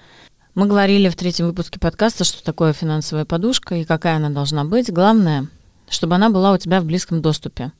Мы 0.57 0.65
говорили 0.65 1.07
в 1.07 1.15
третьем 1.15 1.45
выпуске 1.45 1.77
подкаста, 1.77 2.23
что 2.23 2.43
такое 2.43 2.73
финансовая 2.73 3.25
подушка 3.25 3.75
и 3.75 3.83
какая 3.83 4.15
она 4.15 4.31
должна 4.31 4.63
быть. 4.63 4.91
Главное, 4.91 5.45
чтобы 5.87 6.15
она 6.15 6.31
была 6.31 6.51
у 6.51 6.57
тебя 6.57 6.81
в 6.81 6.85
близком 6.85 7.21
доступе. 7.21 7.71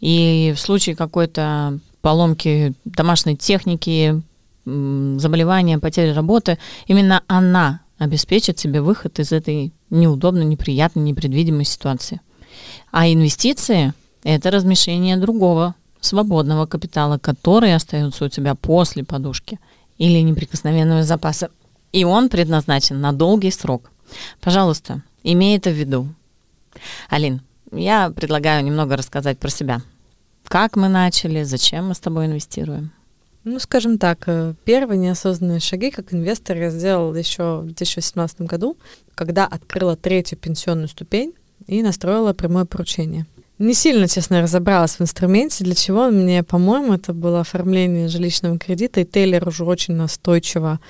И 0.00 0.52
в 0.54 0.60
случае 0.60 0.96
какой-то 0.96 1.78
поломки 2.02 2.74
домашней 2.84 3.38
техники, 3.38 4.20
заболевания, 4.66 5.78
потери 5.78 6.10
работы, 6.10 6.58
именно 6.86 7.22
она 7.26 7.80
обеспечит 7.96 8.56
тебе 8.56 8.82
выход 8.82 9.18
из 9.18 9.32
этой 9.32 9.72
неудобной, 9.88 10.44
неприятной, 10.44 11.04
непредвидимой 11.04 11.64
ситуации. 11.64 12.20
А 12.92 13.08
инвестиции– 13.08 13.94
это 14.24 14.50
размещение 14.50 15.16
другого 15.16 15.74
свободного 16.02 16.66
капитала, 16.66 17.16
который 17.16 17.74
остается 17.74 18.26
у 18.26 18.28
тебя 18.28 18.54
после 18.54 19.04
подушки 19.04 19.58
или 19.96 20.20
неприкосновенного 20.20 21.02
запаса. 21.02 21.48
И 21.94 22.04
он 22.04 22.28
предназначен 22.28 23.00
на 23.00 23.12
долгий 23.12 23.50
срок. 23.50 23.90
Пожалуйста, 24.40 25.02
имей 25.22 25.56
это 25.56 25.70
в 25.70 25.74
виду. 25.74 26.08
Алин, 27.08 27.40
я 27.72 28.10
предлагаю 28.10 28.64
немного 28.64 28.96
рассказать 28.96 29.38
про 29.38 29.48
себя– 29.48 29.80
как 30.48 30.76
мы 30.76 30.88
начали? 30.88 31.42
Зачем 31.42 31.88
мы 31.88 31.94
с 31.94 32.00
тобой 32.00 32.26
инвестируем? 32.26 32.92
Ну, 33.44 33.58
скажем 33.58 33.98
так, 33.98 34.24
э, 34.26 34.54
первые 34.64 34.98
неосознанные 34.98 35.60
шаги 35.60 35.90
как 35.90 36.14
инвестор 36.14 36.56
я 36.56 36.70
сделал 36.70 37.14
еще 37.14 37.60
в 37.60 37.66
2018 37.66 38.42
году, 38.42 38.76
когда 39.14 39.46
открыла 39.46 39.96
третью 39.96 40.38
пенсионную 40.38 40.88
ступень 40.88 41.34
и 41.66 41.82
настроила 41.82 42.32
прямое 42.34 42.66
поручение. 42.66 43.26
Не 43.64 43.72
сильно, 43.72 44.06
честно, 44.08 44.42
разобралась 44.42 44.96
в 44.96 45.00
инструменте, 45.00 45.64
для 45.64 45.74
чего 45.74 46.10
мне, 46.10 46.42
по-моему, 46.42 46.92
это 46.92 47.14
было 47.14 47.40
оформление 47.40 48.08
жилищного 48.08 48.58
кредита, 48.58 49.00
и 49.00 49.06
Тейлер 49.06 49.48
уже 49.48 49.64
очень 49.64 49.94
настойчиво 49.94 50.80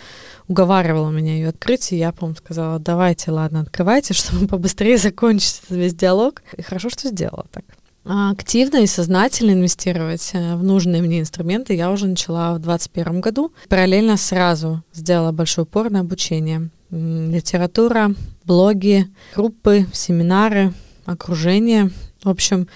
уговаривала 0.49 1.09
меня 1.11 1.35
ее 1.35 1.51
открыть, 1.51 1.93
и 1.93 1.97
я, 1.97 2.11
по-моему, 2.11 2.37
сказала, 2.37 2.81
давайте, 2.81 3.31
ладно, 3.31 3.61
открывайте, 3.61 4.13
чтобы 4.15 4.49
побыстрее 4.49 4.99
закончить 4.99 5.63
весь 5.71 5.95
диалог. 5.95 6.43
И 6.57 6.63
хорошо, 6.63 6.91
что 6.91 7.07
сделала 7.07 7.47
так. 7.53 7.63
А, 8.05 8.33
активно 8.33 8.79
и 8.79 8.89
сознательно 8.89 9.53
инвестировать 9.53 10.31
э, 10.33 10.57
в 10.57 10.65
нужные 10.65 11.01
мне 11.01 11.21
инструменты 11.21 11.75
я 11.75 11.93
уже 11.93 12.09
начала 12.09 12.55
в 12.55 12.59
2021 12.59 13.21
году. 13.21 13.53
Параллельно 13.69 14.17
сразу 14.17 14.83
сделала 14.93 15.31
большой 15.31 15.63
упор 15.63 15.91
на 15.91 16.01
обучение. 16.01 16.71
Литература, 16.91 18.13
блоги, 18.45 19.07
группы, 19.37 19.87
семинары, 19.93 20.73
окружение. 21.05 21.91
В 22.25 22.29
общем, 22.31 22.69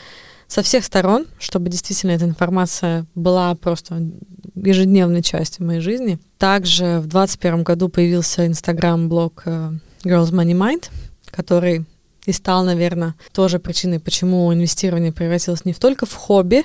со 0.47 0.63
всех 0.63 0.85
сторон, 0.85 1.27
чтобы 1.39 1.69
действительно 1.69 2.13
эта 2.13 2.25
информация 2.25 3.07
была 3.15 3.55
просто 3.55 4.09
ежедневной 4.55 5.23
частью 5.23 5.67
моей 5.67 5.81
жизни. 5.81 6.19
Также 6.39 7.01
в 7.01 7.07
2021 7.07 7.63
году 7.65 7.89
появился 7.89 8.47
инстаграм-блог 8.47 9.43
э, 9.45 9.73
Girls 10.05 10.33
Money 10.33 10.53
Mind, 10.53 10.91
который 11.31 11.85
и 12.27 12.33
стал, 12.33 12.65
наверное, 12.65 13.15
тоже 13.33 13.59
причиной, 13.59 14.01
почему 14.01 14.53
инвестирование 14.53 15.13
превратилось 15.13 15.65
не 15.65 15.73
только 15.73 16.05
в 16.05 16.15
хобби, 16.15 16.65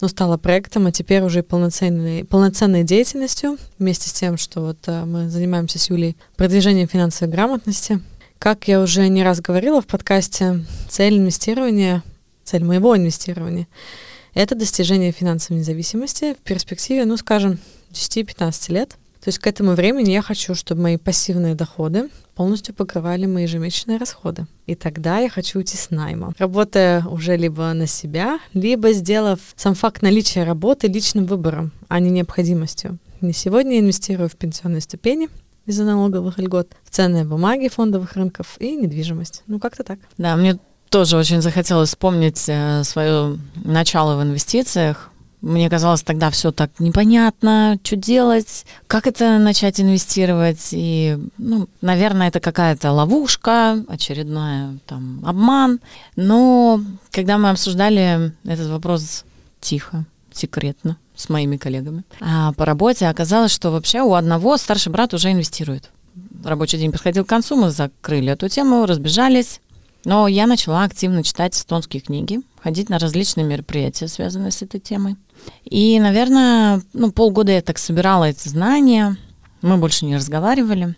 но 0.00 0.08
стало 0.08 0.36
проектом, 0.36 0.86
а 0.86 0.92
теперь 0.92 1.22
уже 1.22 1.42
полноценной, 1.42 2.24
полноценной 2.24 2.84
деятельностью, 2.84 3.58
вместе 3.78 4.08
с 4.08 4.12
тем, 4.12 4.36
что 4.36 4.60
вот 4.60 4.78
а, 4.86 5.04
мы 5.04 5.28
занимаемся 5.28 5.78
с 5.78 5.90
Юлей 5.90 6.16
продвижением 6.36 6.88
финансовой 6.88 7.32
грамотности. 7.32 8.00
Как 8.38 8.68
я 8.68 8.80
уже 8.80 9.08
не 9.08 9.24
раз 9.24 9.40
говорила 9.40 9.82
в 9.82 9.86
подкасте, 9.86 10.64
цель 10.88 11.18
инвестирования, 11.18 12.04
цель 12.44 12.62
моего 12.62 12.96
инвестирования— 12.96 13.66
это 14.34 14.54
достижение 14.54 15.10
финансовой 15.10 15.58
независимости 15.58 16.34
в 16.34 16.36
перспективе, 16.38 17.04
ну, 17.04 17.16
скажем, 17.16 17.58
10-15 17.90 18.72
лет. 18.72 18.90
То 19.20 19.30
есть 19.30 19.40
к 19.40 19.46
этому 19.48 19.72
времени 19.72 20.12
я 20.12 20.22
хочу, 20.22 20.54
чтобы 20.54 20.82
мои 20.82 20.96
пассивные 20.96 21.56
доходы 21.56 22.10
полностью 22.36 22.76
покрывали 22.76 23.26
мои 23.26 23.42
ежемесячные 23.42 23.98
расходы. 23.98 24.46
И 24.66 24.76
тогда 24.76 25.18
я 25.18 25.28
хочу 25.28 25.58
уйти 25.58 25.76
с 25.76 25.90
найма, 25.90 26.32
работая 26.38 27.04
уже 27.06 27.36
либо 27.36 27.72
на 27.72 27.88
себя, 27.88 28.38
либо 28.54 28.92
сделав 28.92 29.40
сам 29.56 29.74
факт 29.74 30.02
наличия 30.02 30.44
работы 30.44 30.86
личным 30.86 31.26
выбором, 31.26 31.72
а 31.88 31.98
не 31.98 32.10
необходимостью. 32.10 32.98
Не 33.20 33.32
сегодня 33.32 33.72
я 33.72 33.80
инвестирую 33.80 34.28
в 34.28 34.36
пенсионные 34.36 34.80
ступени, 34.80 35.28
из-за 35.68 35.84
налоговых 35.84 36.38
льгот, 36.38 36.72
ценные 36.88 37.24
бумаги 37.24 37.68
фондовых 37.68 38.14
рынков 38.14 38.56
и 38.58 38.74
недвижимость. 38.74 39.42
Ну, 39.46 39.60
как-то 39.60 39.84
так. 39.84 39.98
Да, 40.16 40.34
мне 40.34 40.58
тоже 40.88 41.16
очень 41.16 41.42
захотелось 41.42 41.90
вспомнить 41.90 42.42
э, 42.48 42.82
свое 42.84 43.38
начало 43.54 44.18
в 44.18 44.22
инвестициях. 44.22 45.10
Мне 45.42 45.70
казалось 45.70 46.02
тогда 46.02 46.30
все 46.30 46.50
так 46.50 46.70
непонятно, 46.80 47.78
что 47.84 47.94
делать, 47.94 48.64
как 48.88 49.06
это 49.06 49.38
начать 49.38 49.78
инвестировать. 49.78 50.70
И, 50.72 51.16
ну, 51.36 51.68
наверное, 51.80 52.28
это 52.28 52.40
какая-то 52.40 52.90
ловушка, 52.90 53.84
очередная 53.88 54.78
там 54.86 55.22
обман. 55.24 55.80
Но 56.16 56.80
когда 57.12 57.38
мы 57.38 57.50
обсуждали 57.50 58.32
этот 58.44 58.68
вопрос 58.68 59.24
тихо, 59.60 60.06
секретно, 60.32 60.96
с 61.18 61.28
моими 61.28 61.56
коллегами 61.56 62.04
а 62.20 62.52
по 62.52 62.64
работе, 62.64 63.08
оказалось, 63.08 63.52
что 63.52 63.70
вообще 63.70 64.00
у 64.00 64.14
одного 64.14 64.56
старший 64.56 64.92
брат 64.92 65.12
уже 65.12 65.32
инвестирует. 65.32 65.90
Рабочий 66.44 66.78
день 66.78 66.92
подходил 66.92 67.24
к 67.24 67.28
концу, 67.28 67.56
мы 67.56 67.70
закрыли 67.70 68.32
эту 68.32 68.48
тему, 68.48 68.86
разбежались. 68.86 69.60
Но 70.04 70.28
я 70.28 70.46
начала 70.46 70.84
активно 70.84 71.24
читать 71.24 71.56
эстонские 71.56 72.00
книги, 72.00 72.40
ходить 72.62 72.88
на 72.88 72.98
различные 73.00 73.44
мероприятия, 73.44 74.06
связанные 74.06 74.52
с 74.52 74.62
этой 74.62 74.78
темой. 74.78 75.16
И, 75.64 75.98
наверное, 75.98 76.82
ну, 76.92 77.10
полгода 77.10 77.50
я 77.52 77.62
так 77.62 77.78
собирала 77.78 78.24
эти 78.24 78.48
знания, 78.48 79.16
мы 79.60 79.76
больше 79.76 80.06
не 80.06 80.16
разговаривали. 80.16 80.94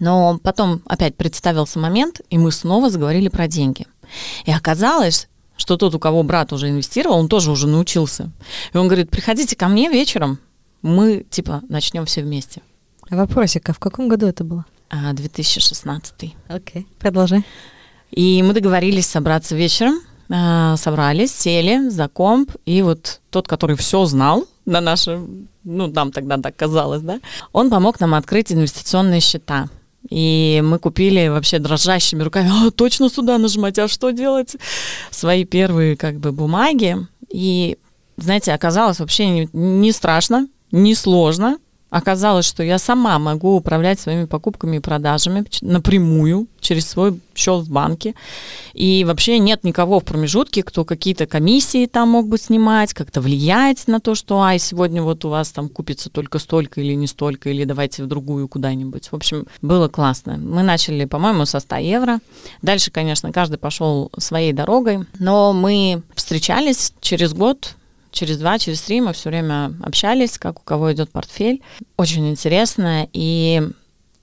Но 0.00 0.40
потом 0.42 0.82
опять 0.86 1.14
представился 1.14 1.78
момент, 1.78 2.20
и 2.28 2.36
мы 2.36 2.50
снова 2.50 2.90
заговорили 2.90 3.28
про 3.28 3.46
деньги. 3.46 3.86
И 4.44 4.50
оказалось, 4.50 5.28
что 5.56 5.76
тот, 5.76 5.94
у 5.94 5.98
кого 5.98 6.22
брат 6.22 6.52
уже 6.52 6.68
инвестировал, 6.68 7.18
он 7.18 7.28
тоже 7.28 7.50
уже 7.50 7.66
научился. 7.66 8.30
И 8.72 8.76
он 8.76 8.86
говорит, 8.86 9.10
приходите 9.10 9.56
ко 9.56 9.68
мне 9.68 9.88
вечером, 9.88 10.38
мы, 10.82 11.26
типа, 11.28 11.62
начнем 11.68 12.04
все 12.06 12.22
вместе. 12.22 12.62
Вопросик, 13.10 13.68
а 13.68 13.72
в 13.72 13.78
каком 13.78 14.08
году 14.08 14.26
это 14.26 14.44
было? 14.44 14.64
2016. 14.90 16.14
А, 16.48 16.54
Окей, 16.54 16.82
okay. 16.82 16.86
продолжай. 16.98 17.44
И 18.10 18.42
мы 18.42 18.52
договорились 18.52 19.06
собраться 19.06 19.56
вечером, 19.56 20.00
а, 20.28 20.76
собрались, 20.76 21.34
сели 21.34 21.88
за 21.88 22.08
комп, 22.08 22.52
и 22.64 22.82
вот 22.82 23.20
тот, 23.30 23.48
который 23.48 23.76
все 23.76 24.04
знал 24.06 24.46
на 24.64 24.80
нашем, 24.80 25.48
ну, 25.64 25.86
нам 25.88 26.12
тогда 26.12 26.38
так 26.38 26.56
казалось, 26.56 27.02
да, 27.02 27.20
он 27.52 27.70
помог 27.70 28.00
нам 28.00 28.14
открыть 28.14 28.52
инвестиционные 28.52 29.20
счета. 29.20 29.68
И 30.10 30.62
мы 30.64 30.78
купили 30.78 31.28
вообще 31.28 31.58
дрожащими 31.58 32.22
руками, 32.22 32.50
а, 32.52 32.70
точно 32.70 33.08
сюда 33.08 33.38
нажимать, 33.38 33.78
а 33.78 33.88
что 33.88 34.10
делать? 34.10 34.56
Свои 35.10 35.44
первые 35.44 35.96
как 35.96 36.18
бы 36.18 36.32
бумаги. 36.32 36.96
И, 37.30 37.78
знаете, 38.16 38.52
оказалось 38.52 39.00
вообще 39.00 39.28
не, 39.28 39.48
не 39.52 39.92
страшно, 39.92 40.48
не 40.70 40.94
сложно. 40.94 41.58
Оказалось, 41.96 42.44
что 42.44 42.62
я 42.62 42.78
сама 42.78 43.18
могу 43.18 43.56
управлять 43.56 43.98
своими 43.98 44.26
покупками 44.26 44.76
и 44.76 44.80
продажами 44.80 45.46
напрямую 45.62 46.46
через 46.60 46.86
свой 46.86 47.18
счет 47.34 47.64
в 47.64 47.70
банке. 47.70 48.14
И 48.74 49.02
вообще 49.04 49.38
нет 49.38 49.64
никого 49.64 50.00
в 50.00 50.04
промежутке, 50.04 50.62
кто 50.62 50.84
какие-то 50.84 51.26
комиссии 51.26 51.86
там 51.86 52.10
мог 52.10 52.28
бы 52.28 52.36
снимать, 52.36 52.92
как-то 52.92 53.22
влиять 53.22 53.88
на 53.88 53.98
то, 53.98 54.14
что 54.14 54.42
ай, 54.42 54.58
сегодня 54.58 55.02
вот 55.02 55.24
у 55.24 55.30
вас 55.30 55.52
там 55.52 55.70
купится 55.70 56.10
только 56.10 56.38
столько 56.38 56.82
или 56.82 56.92
не 56.92 57.06
столько, 57.06 57.48
или 57.48 57.64
давайте 57.64 58.02
в 58.04 58.08
другую 58.08 58.46
куда-нибудь. 58.46 59.06
В 59.06 59.14
общем, 59.14 59.46
было 59.62 59.88
классно. 59.88 60.36
Мы 60.36 60.62
начали, 60.62 61.06
по-моему, 61.06 61.46
со 61.46 61.60
100 61.60 61.76
евро. 61.76 62.18
Дальше, 62.60 62.90
конечно, 62.90 63.32
каждый 63.32 63.56
пошел 63.56 64.12
своей 64.18 64.52
дорогой, 64.52 65.06
но 65.18 65.54
мы 65.54 66.02
встречались 66.14 66.92
через 67.00 67.32
год 67.32 67.74
через 68.16 68.38
два, 68.38 68.58
через 68.58 68.80
три 68.80 69.00
мы 69.00 69.12
все 69.12 69.28
время 69.28 69.74
общались, 69.82 70.38
как 70.38 70.58
у 70.58 70.62
кого 70.62 70.92
идет 70.92 71.10
портфель. 71.10 71.62
Очень 71.96 72.28
интересно. 72.30 73.06
И, 73.12 73.62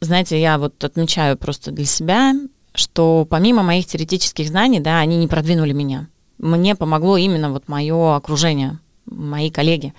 знаете, 0.01 0.41
я 0.41 0.57
вот 0.57 0.83
отмечаю 0.83 1.37
просто 1.37 1.71
для 1.71 1.85
себя, 1.85 2.33
что 2.73 3.25
помимо 3.29 3.63
моих 3.63 3.85
теоретических 3.85 4.47
знаний, 4.47 4.79
да, 4.79 4.99
они 4.99 5.17
не 5.17 5.27
продвинули 5.27 5.73
меня. 5.73 6.07
Мне 6.39 6.75
помогло 6.75 7.17
именно 7.17 7.51
вот 7.51 7.67
мое 7.67 8.15
окружение, 8.15 8.79
мои 9.05 9.51
коллеги, 9.51 9.93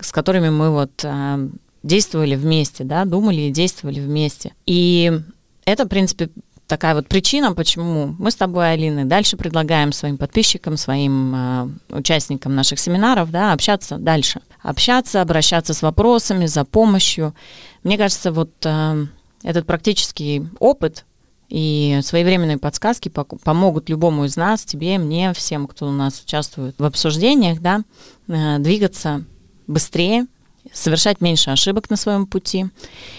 с 0.00 0.10
которыми 0.10 0.48
мы 0.48 0.70
вот 0.70 1.04
э, 1.04 1.48
действовали 1.82 2.34
вместе, 2.34 2.82
да, 2.84 3.04
думали 3.04 3.42
и 3.42 3.50
действовали 3.50 4.00
вместе. 4.00 4.54
И 4.66 5.12
это, 5.66 5.84
в 5.84 5.88
принципе, 5.88 6.30
такая 6.66 6.94
вот 6.94 7.08
причина, 7.08 7.52
почему 7.52 8.14
мы 8.18 8.30
с 8.30 8.36
тобой, 8.36 8.72
Алина, 8.72 9.04
дальше 9.04 9.36
предлагаем 9.36 9.92
своим 9.92 10.16
подписчикам, 10.16 10.76
своим 10.76 11.34
э, 11.34 11.68
участникам 11.90 12.54
наших 12.54 12.78
семинаров, 12.78 13.30
да, 13.30 13.52
общаться 13.52 13.98
дальше. 13.98 14.40
Общаться, 14.62 15.20
обращаться 15.20 15.74
с 15.74 15.82
вопросами, 15.82 16.46
за 16.46 16.64
помощью. 16.64 17.34
Мне 17.82 17.98
кажется, 17.98 18.32
вот 18.32 18.50
э, 18.64 19.06
этот 19.42 19.66
практический 19.66 20.46
опыт 20.58 21.04
и 21.50 22.00
своевременные 22.02 22.58
подсказки 22.58 23.10
помогут 23.10 23.88
любому 23.88 24.24
из 24.24 24.36
нас, 24.36 24.64
тебе, 24.64 24.98
мне, 24.98 25.32
всем, 25.34 25.66
кто 25.66 25.86
у 25.86 25.92
нас 25.92 26.22
участвует 26.22 26.74
в 26.78 26.84
обсуждениях, 26.84 27.60
да, 27.60 27.82
э, 28.28 28.58
двигаться 28.58 29.24
быстрее, 29.66 30.26
совершать 30.72 31.20
меньше 31.20 31.50
ошибок 31.50 31.90
на 31.90 31.96
своем 31.96 32.26
пути. 32.26 32.66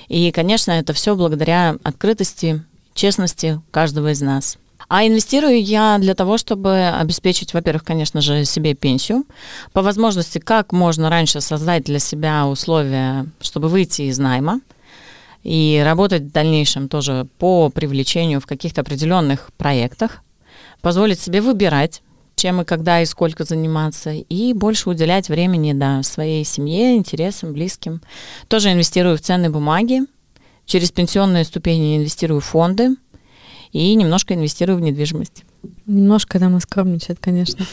И, 0.08 0.32
конечно, 0.32 0.72
это 0.72 0.94
все 0.94 1.16
благодаря 1.16 1.76
открытости, 1.84 2.64
честности 2.96 3.62
каждого 3.70 4.12
из 4.12 4.22
нас. 4.22 4.58
А 4.88 5.06
инвестирую 5.06 5.62
я 5.64 5.98
для 6.00 6.16
того, 6.16 6.38
чтобы 6.38 6.90
обеспечить, 6.90 7.54
во-первых, 7.54 7.84
конечно 7.84 8.22
же, 8.22 8.46
себе 8.46 8.74
пенсию. 8.76 9.26
По 9.74 9.82
возможности, 9.82 10.40
как 10.40 10.72
можно 10.72 11.10
раньше 11.10 11.42
создать 11.42 11.84
для 11.84 12.00
себя 12.00 12.48
условия, 12.48 13.26
чтобы 13.42 13.68
выйти 13.68 14.04
из 14.04 14.20
найма 14.20 14.62
и 15.44 15.82
работать 15.84 16.24
в 16.24 16.32
дальнейшем 16.32 16.88
тоже 16.88 17.28
по 17.40 17.70
привлечению 17.70 18.42
в 18.42 18.48
каких-то 18.48 18.82
определенных 18.82 19.52
проектах, 19.58 20.24
позволить 20.82 21.20
себе 21.20 21.42
выбирать, 21.42 22.02
чем 22.36 22.62
и 22.62 22.66
когда 22.66 23.02
и 23.02 23.06
сколько 23.06 23.44
заниматься, 23.44 24.12
и 24.12 24.54
больше 24.54 24.90
уделять 24.90 25.30
времени 25.30 25.74
да, 25.74 26.04
своей 26.04 26.44
семье, 26.44 26.96
интересам, 26.96 27.54
близким. 27.54 28.02
Тоже 28.48 28.72
инвестирую 28.72 29.18
в 29.18 29.22
ценные 29.22 29.50
бумаги, 29.50 30.02
через 30.66 30.92
пенсионные 30.92 31.44
ступени 31.44 31.98
инвестирую 31.98 32.42
в 32.42 32.46
фонды 32.46 32.96
и 33.72 33.94
немножко 33.96 34.34
инвестирую 34.34 34.78
в 34.78 34.82
недвижимость. 34.82 35.44
Немножко 35.86 36.38
она 36.38 36.60
скромничает, 36.60 37.20
конечно. 37.20 37.66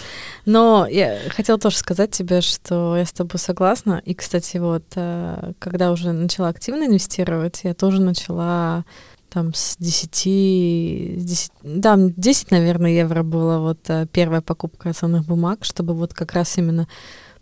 Но 0.46 0.87
я 0.90 1.18
хотела 1.28 1.59
тоже 1.59 1.76
сказать 1.76 2.11
тебе, 2.11 2.40
что 2.40 2.96
я 2.96 3.05
с 3.05 3.12
тобой 3.12 3.38
согласна. 3.38 4.02
И, 4.05 4.14
кстати, 4.14 4.57
вот 4.57 4.85
э, 4.96 5.52
когда 5.59 5.92
уже 5.92 6.12
начала 6.12 6.48
активно 6.48 6.85
инвестировать, 6.85 7.61
я 7.64 7.74
тоже 7.74 8.00
начала 8.00 8.85
там 9.31 9.55
с 9.55 9.76
10, 9.78 11.24
10, 11.24 11.52
да, 11.62 11.96
10, 11.96 12.50
наверное, 12.50 12.90
евро 12.90 13.22
было 13.22 13.59
вот 13.59 13.78
э, 13.88 14.07
первая 14.12 14.42
покупка 14.42 14.92
ценных 14.92 15.24
бумаг, 15.24 15.64
чтобы 15.64 15.94
вот 15.94 16.12
как 16.12 16.33
раз 16.33 16.59
именно 16.59 16.87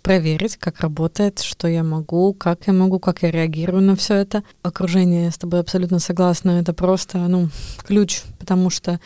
проверить, 0.02 0.56
как 0.56 0.80
работает, 0.80 1.40
что 1.40 1.68
я 1.68 1.82
могу, 1.82 2.32
как 2.34 2.66
я 2.66 2.72
могу, 2.72 2.98
как 2.98 3.22
я 3.22 3.30
реагирую 3.30 3.82
на 3.82 3.96
все 3.96 4.14
это. 4.14 4.42
Окружение 4.62 5.30
с 5.30 5.38
тобой 5.38 5.60
абсолютно 5.60 5.98
согласна, 5.98 6.60
это 6.60 6.72
просто, 6.72 7.18
ну, 7.18 7.48
ключ, 7.86 8.22
потому 8.38 8.70
что 8.70 9.00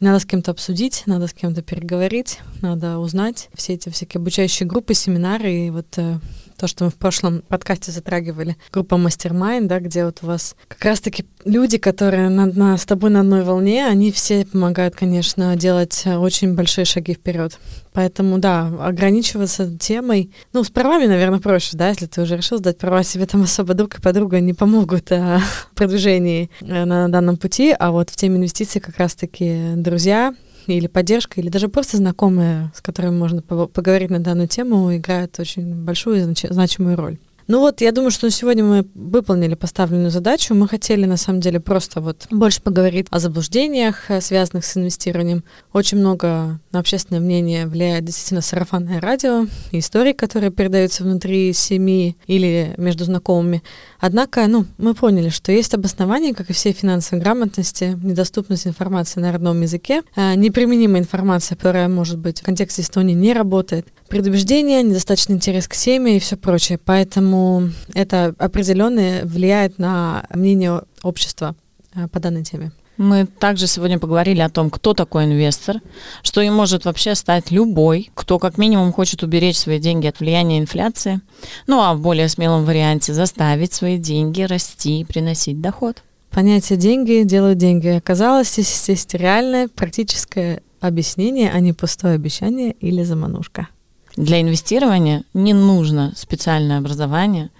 надо 0.00 0.18
с 0.18 0.26
кем-то 0.26 0.50
обсудить, 0.50 1.04
надо 1.06 1.26
с 1.26 1.32
кем-то 1.32 1.62
переговорить, 1.62 2.40
надо 2.60 2.98
узнать 2.98 3.48
все 3.54 3.74
эти 3.74 3.88
всякие 3.88 4.18
обучающие 4.18 4.68
группы, 4.68 4.92
семинары 4.92 5.52
и 5.52 5.70
вот 5.70 5.86
э, 5.96 6.18
то, 6.56 6.66
что 6.66 6.84
мы 6.84 6.90
в 6.90 6.94
прошлом 6.96 7.42
подкасте 7.48 7.92
затрагивали, 7.92 8.56
группа 8.72 8.94
Mastermind, 8.94 9.66
да, 9.66 9.80
где 9.80 10.04
вот 10.04 10.18
у 10.22 10.26
вас 10.26 10.56
как 10.68 10.84
раз-таки 10.84 11.26
люди, 11.44 11.78
которые 11.78 12.28
на, 12.28 12.46
на, 12.46 12.76
с 12.76 12.84
тобой 12.84 13.10
на 13.10 13.20
одной 13.20 13.42
волне, 13.42 13.86
они 13.86 14.12
все 14.12 14.44
помогают, 14.44 14.96
конечно, 14.96 15.56
делать 15.56 16.04
очень 16.06 16.54
большие 16.54 16.84
шаги 16.84 17.14
вперед. 17.14 17.58
Поэтому, 17.92 18.38
да, 18.38 18.66
ограничиваться 18.80 19.74
темой, 19.78 20.30
ну, 20.52 20.62
с 20.64 20.70
правами, 20.70 21.06
наверное, 21.06 21.38
проще, 21.38 21.76
да, 21.76 21.88
если 21.88 22.06
ты 22.06 22.20
уже 22.20 22.36
решил 22.36 22.58
сдать 22.58 22.76
права, 22.76 23.02
себе 23.02 23.26
там 23.26 23.42
особо 23.42 23.74
друг 23.74 23.98
и 23.98 24.02
подруга 24.02 24.40
не 24.40 24.52
помогут 24.52 25.10
а, 25.12 25.40
в 25.72 25.74
продвижении 25.74 26.50
э, 26.60 26.84
на 26.84 27.08
данном 27.08 27.36
пути, 27.36 27.74
а 27.78 27.90
вот 27.92 28.10
в 28.10 28.16
теме 28.16 28.36
инвестиций 28.36 28.80
как 28.80 28.98
раз-таки 28.98 29.72
друзья, 29.76 30.34
или 30.72 30.86
поддержка, 30.86 31.40
или 31.40 31.48
даже 31.48 31.68
просто 31.68 31.96
знакомые, 31.96 32.70
с 32.74 32.80
которыми 32.80 33.16
можно 33.16 33.42
поговорить 33.42 34.10
на 34.10 34.20
данную 34.20 34.48
тему, 34.48 34.94
играют 34.96 35.38
очень 35.38 35.74
большую 35.84 36.18
и 36.18 36.34
значимую 36.50 36.96
роль. 36.96 37.18
Ну 37.48 37.60
вот, 37.60 37.80
я 37.80 37.92
думаю, 37.92 38.10
что 38.10 38.28
сегодня 38.28 38.64
мы 38.64 38.86
выполнили 38.94 39.54
поставленную 39.54 40.10
задачу. 40.10 40.52
Мы 40.52 40.66
хотели, 40.66 41.06
на 41.06 41.16
самом 41.16 41.40
деле, 41.40 41.60
просто 41.60 42.00
вот 42.00 42.26
больше 42.30 42.60
поговорить 42.60 43.06
о 43.10 43.20
заблуждениях, 43.20 44.10
э, 44.10 44.20
связанных 44.20 44.64
с 44.64 44.76
инвестированием. 44.76 45.44
Очень 45.72 45.98
много 45.98 46.58
на 46.72 46.80
общественное 46.80 47.20
мнение 47.20 47.66
влияет 47.66 48.04
действительно 48.04 48.40
сарафанное 48.40 49.00
радио, 49.00 49.46
истории, 49.70 50.12
которые 50.12 50.50
передаются 50.50 51.04
внутри 51.04 51.52
семьи 51.52 52.16
или 52.26 52.74
между 52.78 53.04
знакомыми. 53.04 53.62
Однако, 54.00 54.44
ну, 54.48 54.66
мы 54.76 54.94
поняли, 54.94 55.28
что 55.28 55.52
есть 55.52 55.72
обоснование, 55.72 56.34
как 56.34 56.50
и 56.50 56.52
все 56.52 56.72
финансовой 56.72 57.22
грамотности, 57.22 57.96
недоступность 58.02 58.66
информации 58.66 59.20
на 59.20 59.30
родном 59.30 59.60
языке, 59.62 60.02
э, 60.16 60.34
неприменимая 60.34 61.00
информация, 61.00 61.54
которая, 61.54 61.86
может 61.86 62.18
быть, 62.18 62.40
в 62.40 62.44
контексте 62.44 62.82
Эстонии 62.82 63.14
не 63.14 63.32
работает, 63.32 63.86
предубеждение, 64.08 64.82
недостаточный 64.82 65.36
интерес 65.36 65.68
к 65.68 65.74
теме 65.74 66.16
и 66.16 66.20
все 66.20 66.36
прочее. 66.36 66.78
Поэтому 66.78 67.70
это 67.94 68.34
определенно 68.38 69.20
влияет 69.24 69.78
на 69.78 70.24
мнение 70.32 70.82
общества 71.02 71.54
э, 71.94 72.08
по 72.08 72.20
данной 72.20 72.44
теме. 72.44 72.72
Мы 72.96 73.26
также 73.26 73.66
сегодня 73.66 73.98
поговорили 73.98 74.40
о 74.40 74.48
том, 74.48 74.70
кто 74.70 74.94
такой 74.94 75.26
инвестор, 75.26 75.80
что 76.22 76.40
им 76.40 76.54
может 76.54 76.86
вообще 76.86 77.14
стать 77.14 77.50
любой, 77.50 78.10
кто 78.14 78.38
как 78.38 78.56
минимум 78.56 78.92
хочет 78.92 79.22
уберечь 79.22 79.58
свои 79.58 79.78
деньги 79.78 80.06
от 80.06 80.18
влияния 80.20 80.58
инфляции, 80.58 81.20
ну 81.66 81.82
а 81.82 81.94
в 81.94 82.00
более 82.00 82.28
смелом 82.28 82.64
варианте 82.64 83.12
заставить 83.12 83.74
свои 83.74 83.98
деньги 83.98 84.42
расти 84.42 85.00
и 85.00 85.04
приносить 85.04 85.60
доход. 85.60 86.02
Понятие 86.30 86.78
«деньги 86.78 87.22
делают 87.22 87.58
деньги» 87.58 87.88
оказалось 87.88 88.52
здесь 88.52 88.88
есть 88.88 89.14
реальное 89.14 89.68
практическое 89.68 90.62
объяснение, 90.80 91.50
а 91.50 91.60
не 91.60 91.72
пустое 91.72 92.14
обещание 92.14 92.72
или 92.72 93.02
заманушка. 93.02 93.68
Для 94.16 94.40
инвестирования 94.40 95.24
не 95.34 95.52
нужно 95.52 96.12
специальное 96.16 96.78
образование, 96.78 97.50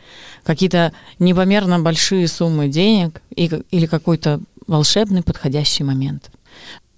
какие-то 0.43 0.93
непомерно 1.19 1.81
большие 1.81 2.27
суммы 2.29 2.69
денег 2.69 3.21
или 3.31 3.87
какой-то 3.87 4.41
волшебный 4.67 5.23
подходящий 5.23 5.85
момент. 5.85 6.31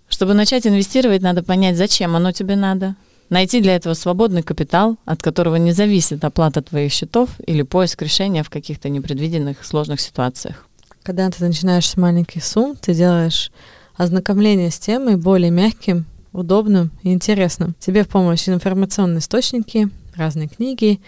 Чтобы 0.08 0.34
начать 0.34 0.66
инвестировать, 0.66 1.22
надо 1.22 1.42
понять, 1.42 1.76
зачем 1.76 2.14
оно 2.14 2.30
тебе 2.32 2.56
надо, 2.56 2.94
найти 3.30 3.60
для 3.60 3.74
этого 3.74 3.94
свободный 3.94 4.42
капитал, 4.42 4.96
от 5.04 5.22
которого 5.22 5.56
не 5.56 5.72
зависит 5.72 6.24
оплата 6.24 6.62
твоих 6.62 6.92
счетов 6.92 7.28
или 7.46 7.62
поиск 7.62 8.00
решения 8.02 8.42
в 8.42 8.50
каких-то 8.50 8.88
непредвиденных 8.88 9.66
сложных 9.66 10.00
ситуациях. 10.00 10.66
Когда 11.02 11.28
ты 11.30 11.44
начинаешь 11.44 11.88
с 11.88 11.96
маленьких 11.96 12.44
сумм, 12.44 12.76
ты 12.76 12.94
делаешь 12.94 13.50
ознакомление 13.96 14.70
с 14.70 14.78
темой 14.78 15.16
более 15.16 15.50
мягким, 15.50 16.06
удобным 16.38 16.90
и 17.02 17.12
интересным. 17.12 17.74
Тебе 17.78 18.04
в 18.04 18.08
помощь 18.08 18.48
информационные 18.48 19.18
источники, 19.18 19.90
разные 20.14 20.48
книги, 20.48 21.00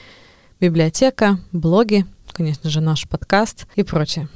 библиотека, 0.61 1.38
блоги, 1.53 2.05
конечно 2.33 2.69
же, 2.71 2.81
наш 2.81 3.09
подкаст 3.09 3.66
и 3.77 3.83
прочее. 3.83 4.29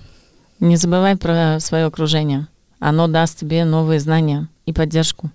Не 0.60 0.76
забывай 0.76 1.16
про 1.16 1.58
свое 1.60 1.86
окружение. 1.86 2.48
Оно 2.78 3.08
даст 3.08 3.38
тебе 3.38 3.64
новые 3.64 4.00
знания 4.00 4.48
и 4.66 4.72
поддержку. 4.72 5.30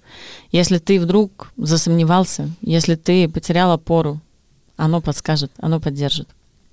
Если 0.52 0.78
ты 0.78 1.00
вдруг 1.00 1.52
засомневался, 1.58 2.50
если 2.62 2.96
ты 2.96 3.28
потерял 3.28 3.72
опору, 3.72 4.22
оно 4.78 5.02
подскажет, 5.02 5.52
оно 5.60 5.80
поддержит. 5.80 6.30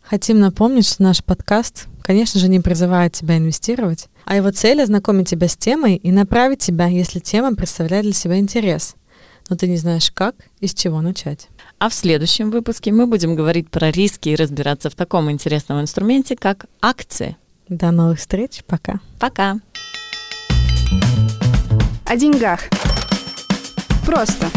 Хотим 0.08 0.38
напомнить, 0.38 0.86
что 0.86 1.02
наш 1.02 1.22
подкаст, 1.22 1.88
конечно 2.02 2.38
же, 2.38 2.48
не 2.48 2.60
призывает 2.60 3.12
тебя 3.12 3.38
инвестировать, 3.38 4.08
а 4.24 4.36
его 4.36 4.50
цель— 4.52 4.80
ознакомить 4.82 5.28
тебя 5.28 5.48
с 5.48 5.56
темой 5.56 5.96
и 5.96 6.12
направить 6.12 6.60
тебя, 6.60 6.86
если 6.86 7.18
тема 7.18 7.54
представляет 7.54 8.04
для 8.04 8.14
себя 8.14 8.38
интерес. 8.38 8.94
Но 9.48 9.56
ты 9.56 9.66
не 9.68 9.76
знаешь, 9.76 10.10
как 10.12 10.36
и 10.60 10.66
с 10.66 10.74
чего 10.74 11.00
начать. 11.00 11.48
А 11.78 11.88
в 11.88 11.94
следующем 11.94 12.50
выпуске 12.50 12.92
мы 12.92 13.06
будем 13.06 13.34
говорить 13.34 13.68
про 13.68 13.90
риски 13.90 14.28
и 14.28 14.36
разбираться 14.36 14.90
в 14.90 14.94
таком 14.94 15.30
интересном 15.30 15.80
инструменте, 15.80 16.36
как 16.36 16.66
акции— 16.80 17.36
до 17.68 17.90
новых 17.90 18.18
встреч. 18.18 18.62
Пока. 18.66 19.00
Пока. 19.18 19.58
О 22.04 22.16
деньгах. 22.16 22.60
Просто. 24.04 24.48